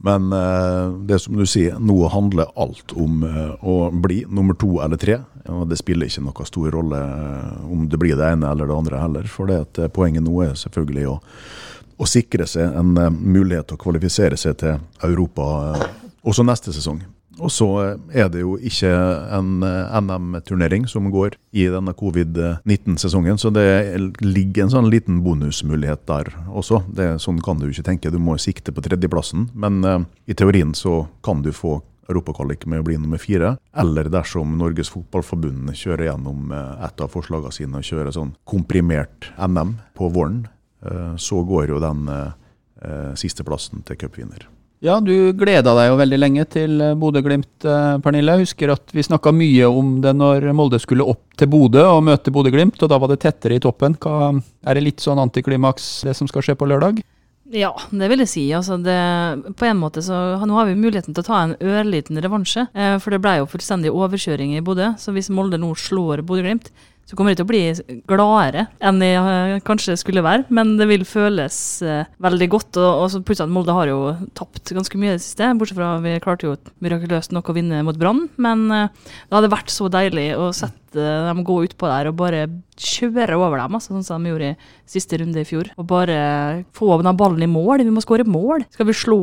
Men 0.00 0.30
det 1.04 1.18
som 1.20 1.36
du 1.36 1.42
sier, 1.44 1.74
nå 1.76 2.08
handler 2.08 2.48
alt 2.56 2.94
om 2.96 3.18
å 3.20 3.74
bli 3.92 4.22
nummer 4.32 4.56
to 4.56 4.78
eller 4.80 4.96
tre. 4.96 5.18
Og 5.52 5.66
det 5.68 5.76
spiller 5.76 6.08
ikke 6.08 6.22
noen 6.24 6.48
stor 6.48 6.70
rolle 6.72 7.00
om 7.68 7.82
det 7.84 8.00
blir 8.00 8.16
det 8.16 8.30
ene 8.32 8.48
eller 8.48 8.70
det 8.70 8.78
andre 8.78 9.02
heller. 9.02 9.28
For 9.28 9.50
det 9.50 9.58
at 9.66 9.82
poenget 9.92 10.24
nå 10.24 10.38
er 10.46 10.56
selvfølgelig 10.56 11.04
å, 11.10 11.18
å 12.00 12.08
sikre 12.08 12.48
seg 12.48 12.80
en 12.80 12.96
mulighet 13.20 13.68
til 13.68 13.76
å 13.76 13.82
kvalifisere 13.84 14.40
seg 14.40 14.56
til 14.64 14.80
Europa 15.04 15.50
også 16.26 16.44
neste 16.46 16.74
sesong. 16.76 17.02
Og 17.40 17.52
så 17.54 17.66
eh, 17.84 18.22
er 18.24 18.30
det 18.32 18.42
jo 18.42 18.56
ikke 18.58 18.90
en 19.32 19.62
eh, 19.64 19.98
NM-turnering 20.02 20.88
som 20.90 21.06
går 21.12 21.38
i 21.56 21.68
denne 21.72 21.94
covid-19-sesongen, 21.96 23.38
så 23.40 23.52
det 23.54 23.66
ligger 24.20 24.66
en 24.66 24.74
sånn 24.74 24.90
liten 24.92 25.22
bonusmulighet 25.24 26.04
der 26.10 26.32
også. 26.48 26.82
Det, 26.90 27.14
sånn 27.22 27.40
kan 27.44 27.62
du 27.62 27.68
ikke 27.70 27.86
tenke. 27.86 28.12
Du 28.12 28.18
må 28.20 28.36
sikte 28.42 28.74
på 28.74 28.84
tredjeplassen, 28.84 29.48
men 29.54 29.80
eh, 29.86 30.02
i 30.32 30.36
teorien 30.36 30.74
så 30.76 31.04
kan 31.24 31.44
du 31.46 31.54
få 31.56 31.78
europakvalik 32.10 32.66
med 32.66 32.82
å 32.82 32.86
bli 32.86 32.98
nummer 33.00 33.20
fire. 33.22 33.54
Eller 33.78 34.10
dersom 34.12 34.56
Norges 34.58 34.90
Fotballforbund 34.92 35.72
kjører 35.78 36.10
gjennom 36.10 36.52
eh, 36.54 36.86
et 36.86 37.04
av 37.04 37.12
forslagene 37.12 37.54
sine 37.54 37.80
og 37.80 37.86
kjører 37.86 38.14
sånn 38.16 38.34
komprimert 38.48 39.30
NM 39.38 39.76
på 39.98 40.10
våren, 40.14 40.44
eh, 40.84 41.14
så 41.20 41.42
går 41.46 41.74
jo 41.74 41.82
den 41.82 42.08
eh, 42.10 43.12
sisteplassen 43.20 43.84
til 43.86 44.00
cupvinner. 44.00 44.48
Ja, 44.80 44.94
du 45.04 45.34
gleda 45.36 45.74
deg 45.76 45.90
jo 45.90 45.96
veldig 46.00 46.18
lenge 46.18 46.44
til 46.48 46.78
eh, 46.80 46.94
Bodø-Glimt, 46.96 47.66
eh, 47.68 47.98
Pernille. 48.00 48.38
Jeg 48.38 48.46
husker 48.46 48.70
at 48.72 48.94
vi 48.96 49.04
snakka 49.04 49.28
mye 49.36 49.68
om 49.68 49.98
det 50.00 50.14
når 50.16 50.46
Molde 50.56 50.80
skulle 50.80 51.04
opp 51.04 51.36
til 51.36 51.50
Bodø 51.52 51.82
og 51.84 52.06
møte 52.06 52.32
Bodø-Glimt, 52.32 52.80
og 52.80 52.88
da 52.88 52.96
var 52.96 53.12
det 53.12 53.18
tettere 53.20 53.58
i 53.58 53.60
toppen. 53.60 53.98
Hva, 54.00 54.30
er 54.64 54.78
det 54.78 54.86
litt 54.86 55.04
sånn 55.04 55.20
antiklimaks 55.20 55.90
det 56.08 56.16
som 56.16 56.30
skal 56.30 56.46
skje 56.46 56.56
på 56.56 56.68
lørdag? 56.70 57.02
Ja, 57.52 57.74
det 57.90 58.08
vil 58.08 58.22
jeg 58.22 58.30
si. 58.30 58.46
Altså 58.56 58.78
det, 58.80 58.96
på 59.58 59.66
en 59.66 59.80
måte 59.80 60.00
så 60.06 60.16
Nå 60.46 60.54
har 60.54 60.68
vi 60.68 60.78
muligheten 60.78 61.12
til 61.12 61.24
å 61.24 61.28
ta 61.28 61.42
en 61.42 61.56
ørliten 61.60 62.20
revansje. 62.22 62.64
Eh, 62.72 62.96
for 63.02 63.12
det 63.12 63.20
ble 63.20 63.36
jo 63.42 63.50
fullstendig 63.50 63.92
overkjøring 63.92 64.54
i 64.56 64.64
Bodø. 64.64 64.94
Så 65.02 65.12
hvis 65.12 65.28
Molde 65.34 65.60
nå 65.60 65.74
slår 65.76 66.24
Bodø-Glimt, 66.24 66.72
så 67.10 67.16
kommer 67.18 67.34
de 67.34 67.40
til 67.40 67.46
å 67.46 67.50
bli 67.50 68.02
gladere 68.06 68.68
enn 68.86 69.00
de 69.02 69.08
uh, 69.18 69.56
kanskje 69.66 69.96
skulle 69.98 70.22
være. 70.22 70.44
Men 70.54 70.76
det 70.78 70.86
vil 70.86 71.02
føles 71.08 71.56
uh, 71.82 72.04
veldig 72.22 72.48
godt. 72.52 72.78
Og, 72.78 72.90
og 73.02 73.08
så 73.10 73.20
plutselig 73.26 73.50
Molde 73.50 73.74
har 73.74 73.90
jo 73.90 74.12
tapt 74.38 74.70
ganske 74.76 75.00
mye 75.00 75.16
i 75.16 75.18
det 75.18 75.24
siste. 75.24 75.48
Bortsett 75.58 75.80
fra 75.80 75.96
vi 76.04 76.14
klarte 76.22 76.46
jo 76.46 76.54
mirakuløst 76.84 77.34
nok 77.34 77.50
å 77.50 77.56
vinne 77.56 77.82
mot 77.86 77.98
Brann. 77.98 78.28
Men 78.38 78.62
uh, 78.70 79.10
det 79.26 79.40
hadde 79.40 79.50
vært 79.56 79.74
så 79.74 79.90
deilig 79.90 80.28
å 80.38 80.52
sette 80.54 80.78
dem 81.26 81.42
gå 81.46 81.56
utpå 81.66 81.90
der 81.90 82.10
og 82.10 82.18
bare 82.18 82.46
kjøre 82.78 83.36
over 83.38 83.58
dem, 83.60 83.74
altså, 83.78 83.92
sånn 83.92 84.06
som 84.06 84.24
de 84.24 84.32
gjorde 84.32 84.54
i 84.54 84.70
siste 84.90 85.18
runde 85.18 85.42
i 85.42 85.46
fjor. 85.50 85.74
Og 85.82 85.90
bare 85.90 86.20
få 86.78 86.94
den 87.02 87.18
ballen 87.18 87.42
i 87.42 87.50
mål. 87.50 87.82
Vi 87.82 87.90
må 87.90 88.06
skåre 88.06 88.26
mål. 88.26 88.68
Skal 88.70 88.86
vi 88.86 89.00
slå 89.02 89.20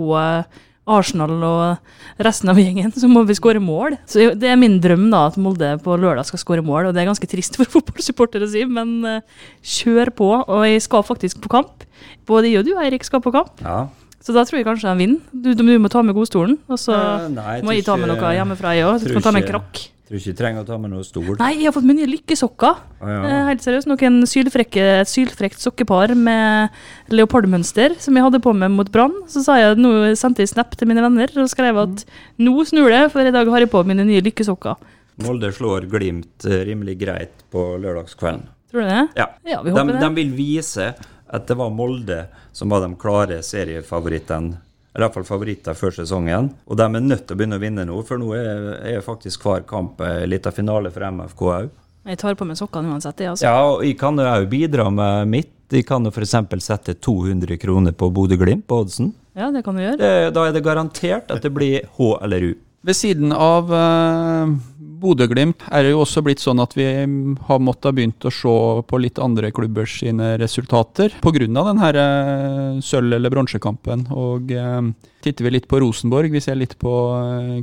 Arsenal 0.87 1.35
og 1.43 2.23
resten 2.23 2.51
av 2.51 2.59
gjengen, 2.61 2.93
så 2.95 3.09
må 3.11 3.23
vi 3.27 3.35
skåre 3.37 3.61
mål. 3.63 3.97
Så 4.09 4.31
Det 4.39 4.49
er 4.49 4.59
min 4.59 4.79
drøm 4.83 5.09
da, 5.11 5.27
at 5.27 5.37
Molde 5.41 5.73
på 5.83 5.97
lørdag 5.99 6.27
skal 6.29 6.41
skåre 6.41 6.65
mål. 6.65 6.89
og 6.89 6.95
Det 6.95 7.03
er 7.03 7.11
ganske 7.11 7.29
trist 7.29 7.55
for 7.59 7.69
fotballsupportere 7.77 8.47
å 8.47 8.51
si, 8.51 8.63
men 8.65 8.97
uh, 9.05 9.19
kjør 9.61 10.13
på. 10.15 10.31
Og 10.45 10.65
jeg 10.67 10.85
skal 10.87 11.05
faktisk 11.07 11.41
på 11.43 11.51
kamp. 11.51 11.85
Både 12.27 12.51
jeg 12.51 12.61
og 12.61 12.69
du, 12.69 12.75
Eirik, 12.79 13.05
skal 13.07 13.23
på 13.23 13.35
kamp. 13.35 13.59
Ja. 13.63 13.87
Så 14.23 14.33
da 14.35 14.43
tror 14.47 14.59
jeg 14.59 14.67
kanskje 14.67 14.91
de 14.91 15.03
vinner. 15.03 15.21
Du, 15.31 15.53
du, 15.55 15.63
må 15.79 15.91
ta 15.91 16.01
med 16.03 16.17
godstolen, 16.17 16.57
og 16.67 16.79
så 16.81 16.95
uh, 16.95 17.27
nei, 17.31 17.59
må 17.63 17.75
jeg 17.75 17.85
ta 17.87 17.99
med 17.99 18.11
noe 18.11 18.33
hjemmefra, 18.39 18.73
jeg 18.75 18.89
òg. 18.89 19.05
Du 19.05 19.13
kan 19.17 19.29
ta 19.29 19.35
med 19.35 19.45
en 19.45 19.53
krakk. 19.55 19.85
Tror 20.07 20.21
ikke 20.21 20.29
jeg 20.31 20.37
trenger 20.39 20.63
å 20.63 20.67
ta 20.67 20.77
med 20.79 20.93
noe 20.93 21.03
stol. 21.03 21.33
Nei, 21.35 21.49
jeg 21.59 21.67
har 21.67 21.73
fått 21.75 21.87
mye 21.87 22.05
lykkesokker. 22.07 22.77
Ah, 23.03 23.09
ja. 23.11 23.23
eh, 23.27 23.41
helt 23.49 23.63
seriøst. 23.65 23.89
Noen 23.91 24.21
sylfrekke, 24.29 24.85
sylfrekt 25.09 25.59
sokkepar 25.59 26.13
med 26.15 26.77
leopardmønster 27.11 27.97
som 27.99 28.15
jeg 28.15 28.23
hadde 28.23 28.39
på 28.43 28.53
meg 28.55 28.71
mot 28.71 28.87
Brann. 28.93 29.17
Så 29.27 29.43
sa 29.43 29.57
jeg, 29.59 29.75
nå 29.83 30.13
sendte 30.15 30.45
jeg 30.45 30.53
snap 30.53 30.77
til 30.79 30.87
mine 30.87 31.03
venner 31.03 31.33
og 31.43 31.51
skrev 31.51 31.81
at 31.83 32.05
mm. 32.07 32.45
nå 32.47 32.55
snur 32.69 32.87
det, 32.93 33.01
for 33.11 33.27
i 33.27 33.33
dag 33.35 33.51
har 33.51 33.65
jeg 33.65 33.73
på 33.73 33.83
mine 33.89 34.07
nye 34.07 34.23
lykkesokker. 34.29 34.79
Molde 35.25 35.51
slår 35.51 35.89
Glimt 35.91 36.47
eh, 36.47 36.63
rimelig 36.69 36.95
greit 37.03 37.43
på 37.51 37.67
lørdagskvelden. 37.75 38.47
Tror 38.71 38.85
du 38.85 38.87
det? 38.87 39.03
Ja. 39.19 39.27
ja 39.43 39.59
vi 39.65 39.75
håper 39.75 39.91
de, 39.91 39.97
det. 39.97 40.05
de 40.05 40.21
vil 40.21 40.31
vise 40.37 40.87
at 41.27 41.51
det 41.51 41.59
var 41.59 41.75
Molde 41.75 42.21
som 42.55 42.71
var 42.71 42.85
de 42.85 42.93
klare 42.95 43.41
seriefavorittene 43.43 44.61
i 44.97 45.03
hvert 45.03 45.13
fall 45.13 45.27
favoritter 45.27 45.77
før 45.77 45.93
sesongen. 45.93 46.49
Og 46.65 46.77
de 46.79 46.85
er 46.87 47.03
nødt 47.03 47.27
til 47.27 47.35
å 47.35 47.39
begynne 47.39 47.59
å 47.59 47.61
vinne 47.61 47.85
nå, 47.85 47.97
for 48.07 48.21
nå 48.21 48.31
er, 48.37 48.63
er 48.95 49.05
faktisk 49.05 49.45
hver 49.45 49.67
kamp 49.69 50.01
litt 50.25 50.49
av 50.49 50.57
finale 50.57 50.89
for 50.93 51.05
MFK 51.05 51.43
òg. 51.53 51.75
Jeg 52.07 52.19
tar 52.21 52.37
på 52.39 52.47
meg 52.47 52.55
sokkene 52.55 52.93
uansett. 52.95 53.21
Altså. 53.27 53.43
Ja, 53.43 53.57
og 53.67 53.83
jeg 53.83 53.97
kan 53.99 54.17
òg 54.23 54.47
bidra 54.49 54.87
med 54.93 55.27
mitt. 55.31 55.53
Jeg 55.67 55.83
kan 55.83 56.05
jo 56.07 56.13
f.eks. 56.13 56.37
sette 56.63 56.95
200 57.03 57.59
kroner 57.59 57.91
på 57.91 58.07
Bodø-Glimt 58.15 58.63
på 58.69 58.79
oddsen. 58.85 59.11
Ja, 59.35 59.51
det 59.51 59.65
kan 59.65 59.75
du 59.75 59.83
gjøre. 59.83 59.99
Det, 59.99 60.11
da 60.33 60.45
er 60.47 60.55
det 60.55 60.63
garantert 60.63 61.33
at 61.33 61.43
det 61.43 61.51
blir 61.53 61.83
H 61.97 62.13
eller 62.23 62.47
U. 62.47 62.53
Ved 62.87 62.95
siden 62.95 63.33
av 63.35 63.67
uh, 63.73 64.53
Bodø-Glimt 64.97 65.67
er 65.73 65.89
jo 65.91 66.01
også 66.03 66.23
blitt 66.25 66.41
sånn 66.41 66.61
at 66.63 66.73
vi 66.77 66.85
har 66.87 67.61
måttet 67.63 67.97
begynt 67.97 68.25
å 68.27 68.33
se 68.33 68.55
på 68.87 68.99
litt 69.01 69.21
andre 69.21 69.51
klubbers 69.55 69.99
sine 70.01 70.33
resultater 70.41 71.13
pga. 71.21 71.45
denne 71.45 71.91
uh, 71.97 72.81
sølv- 72.81 73.17
eller 73.17 73.33
bronsekampen. 73.33 74.07
Og 74.15 74.51
eh, 74.51 74.81
titter 75.23 75.47
vi 75.47 75.53
litt 75.53 75.67
på 75.69 75.79
Rosenborg, 75.83 76.31
vi 76.33 76.41
ser 76.43 76.57
litt 76.59 76.77
på 76.79 76.93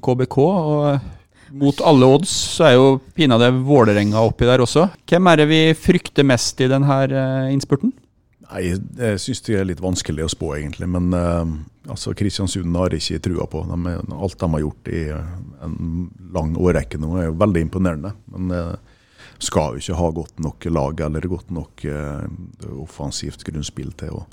KBK. 0.05 0.39
og 0.39 1.13
mot 1.55 1.81
alle 1.87 2.07
odds 2.17 2.31
så 2.57 2.65
er 2.69 2.73
jo 2.75 2.87
pinadø 3.15 3.51
Vålerenga 3.67 4.23
oppi 4.27 4.47
der 4.49 4.65
også. 4.65 4.89
Hvem 5.07 5.29
er 5.31 5.43
det 5.43 5.51
vi 5.51 5.61
frykter 5.79 6.27
mest 6.27 6.61
i 6.65 6.71
denne 6.71 6.97
innspurten? 7.53 7.93
Nei, 8.51 8.75
Jeg 8.99 9.21
syns 9.23 9.43
det 9.47 9.61
er 9.61 9.69
litt 9.69 9.83
vanskelig 9.83 10.27
å 10.27 10.33
spå, 10.33 10.55
egentlig. 10.59 10.89
Men 10.91 11.15
uh, 11.15 11.45
altså, 11.89 12.15
Kristiansund 12.17 12.77
har 12.77 12.95
ikke 12.97 13.21
trua 13.25 13.47
på. 13.51 13.65
De, 13.71 13.95
alt 14.15 14.39
de 14.41 14.51
har 14.55 14.65
gjort 14.65 14.91
i 14.93 15.05
en 15.13 15.79
lang 16.35 16.55
årrekke 16.57 17.01
nå, 17.01 17.15
er 17.19 17.29
jo 17.31 17.39
veldig 17.41 17.65
imponerende. 17.67 18.15
Men 18.35 18.55
uh, 18.55 18.95
skal 19.43 19.75
jo 19.75 19.83
ikke 19.83 19.99
ha 20.01 20.09
godt 20.15 20.41
nok 20.45 20.69
lag 20.71 21.05
eller 21.09 21.29
godt 21.31 21.53
nok 21.55 21.85
uh, 21.91 22.25
offensivt 22.81 23.45
grunnspill 23.47 23.93
til 24.01 24.21
å 24.21 24.25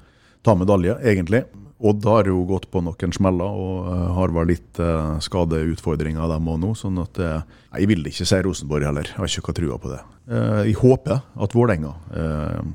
ta 0.46 0.56
medalje, 0.58 0.98
egentlig. 1.04 1.44
Odd 1.82 2.06
har 2.06 2.28
jo 2.30 2.44
gått 2.46 2.68
på 2.70 2.84
noen 2.86 3.14
smeller 3.16 3.58
og 3.58 3.88
har 4.14 4.34
vel 4.36 4.52
litt 4.52 4.78
uh, 4.78 5.18
skadeutfordringer, 5.24 6.28
dem 6.30 6.50
òg 6.52 6.60
nå. 6.62 6.76
sånn 6.78 7.00
at 7.02 7.18
uh, 7.18 7.40
Jeg 7.74 7.90
vil 7.90 8.06
ikke 8.06 8.28
si 8.30 8.42
Rosenborg 8.46 8.86
heller, 8.86 9.10
jeg 9.10 9.18
har 9.18 9.38
ikke 9.42 9.56
trua 9.58 9.80
på 9.82 9.90
det. 9.94 10.02
Jeg 10.32 10.76
håper 10.78 11.24
at 11.44 11.54
Vålerenga 11.58 11.90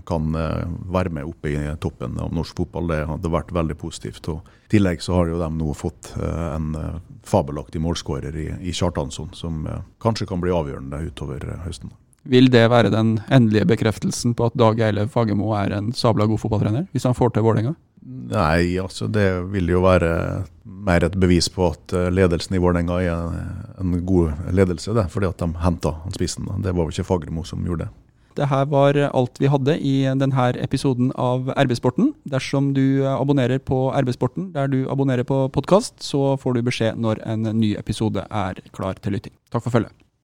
kan 0.05 0.35
være 0.35 1.13
med 1.15 1.29
oppe 1.31 1.53
i 1.55 1.61
toppen 1.81 2.19
av 2.21 2.35
norsk 2.35 2.59
fotball. 2.59 2.91
Det 2.91 2.99
hadde 3.09 3.31
vært 3.33 3.53
veldig 3.55 3.77
positivt. 3.81 4.29
og 4.29 4.51
I 4.67 4.73
tillegg 4.75 5.01
så 5.01 5.15
har 5.15 5.31
jo 5.31 5.39
de 5.41 5.49
nå 5.55 5.77
fått 5.79 6.11
en 6.19 6.75
fabelaktig 7.25 7.81
målskårer 7.81 8.37
i 8.37 8.75
Kjartansson, 8.75 9.31
som 9.33 9.63
kanskje 10.03 10.29
kan 10.29 10.43
bli 10.43 10.53
avgjørende 10.53 11.01
utover 11.07 11.47
høsten. 11.65 11.95
Vil 12.27 12.49
det 12.51 12.65
være 12.73 12.91
den 12.91 13.17
endelige 13.31 13.69
bekreftelsen 13.71 14.35
på 14.35 14.49
at 14.49 14.57
Dag 14.59 14.81
Eilev 14.83 15.13
Fagermo 15.15 15.53
er 15.55 15.77
en 15.77 15.93
sabla 15.95 16.27
god 16.27 16.41
fotballtrener, 16.43 16.89
hvis 16.93 17.07
han 17.07 17.15
får 17.15 17.37
til 17.37 17.47
Vålerenga? 17.47 17.77
Nei, 18.07 18.79
altså 18.79 19.09
det 19.11 19.27
vil 19.51 19.71
jo 19.71 19.83
være 19.83 20.11
mer 20.65 21.07
et 21.07 21.19
bevis 21.19 21.49
på 21.51 21.73
at 21.73 21.95
eh, 21.97 22.09
ledelsen 22.15 22.55
i 22.55 22.63
Vålerenga 22.63 22.99
er 23.03 23.39
en 23.83 23.97
god 24.07 24.51
ledelse. 24.55 24.95
det, 24.95 25.09
Fordi 25.11 25.31
at 25.31 25.43
de 25.43 25.51
henta 25.63 25.95
spissen. 26.15 26.47
Det 26.63 26.75
var 26.75 26.87
jo 26.87 26.95
ikke 26.95 27.07
Fagermo 27.07 27.45
som 27.45 27.65
gjorde 27.67 27.87
det. 27.87 27.93
Det 28.37 28.51
her 28.51 28.67
var 28.69 28.99
alt 29.17 29.39
vi 29.41 29.49
hadde 29.49 29.79
i 29.81 29.95
denne 30.21 30.47
episoden 30.61 31.09
av 31.17 31.49
RB-sporten. 31.57 32.13
Dersom 32.29 32.75
du 32.77 33.07
abonnerer 33.09 33.59
på 33.59 33.89
RB-sporten 33.97 34.51
der 34.53 34.69
du 34.69 34.83
abonnerer 34.93 35.25
på 35.25 35.47
podkast, 35.49 36.03
så 36.05 36.37
får 36.37 36.59
du 36.59 36.67
beskjed 36.67 37.01
når 37.01 37.25
en 37.25 37.49
ny 37.57 37.75
episode 37.81 38.27
er 38.29 38.61
klar 38.77 39.01
til 39.01 39.17
lytting. 39.17 39.33
Takk 39.51 39.65
for 39.65 39.73
følget. 39.79 40.06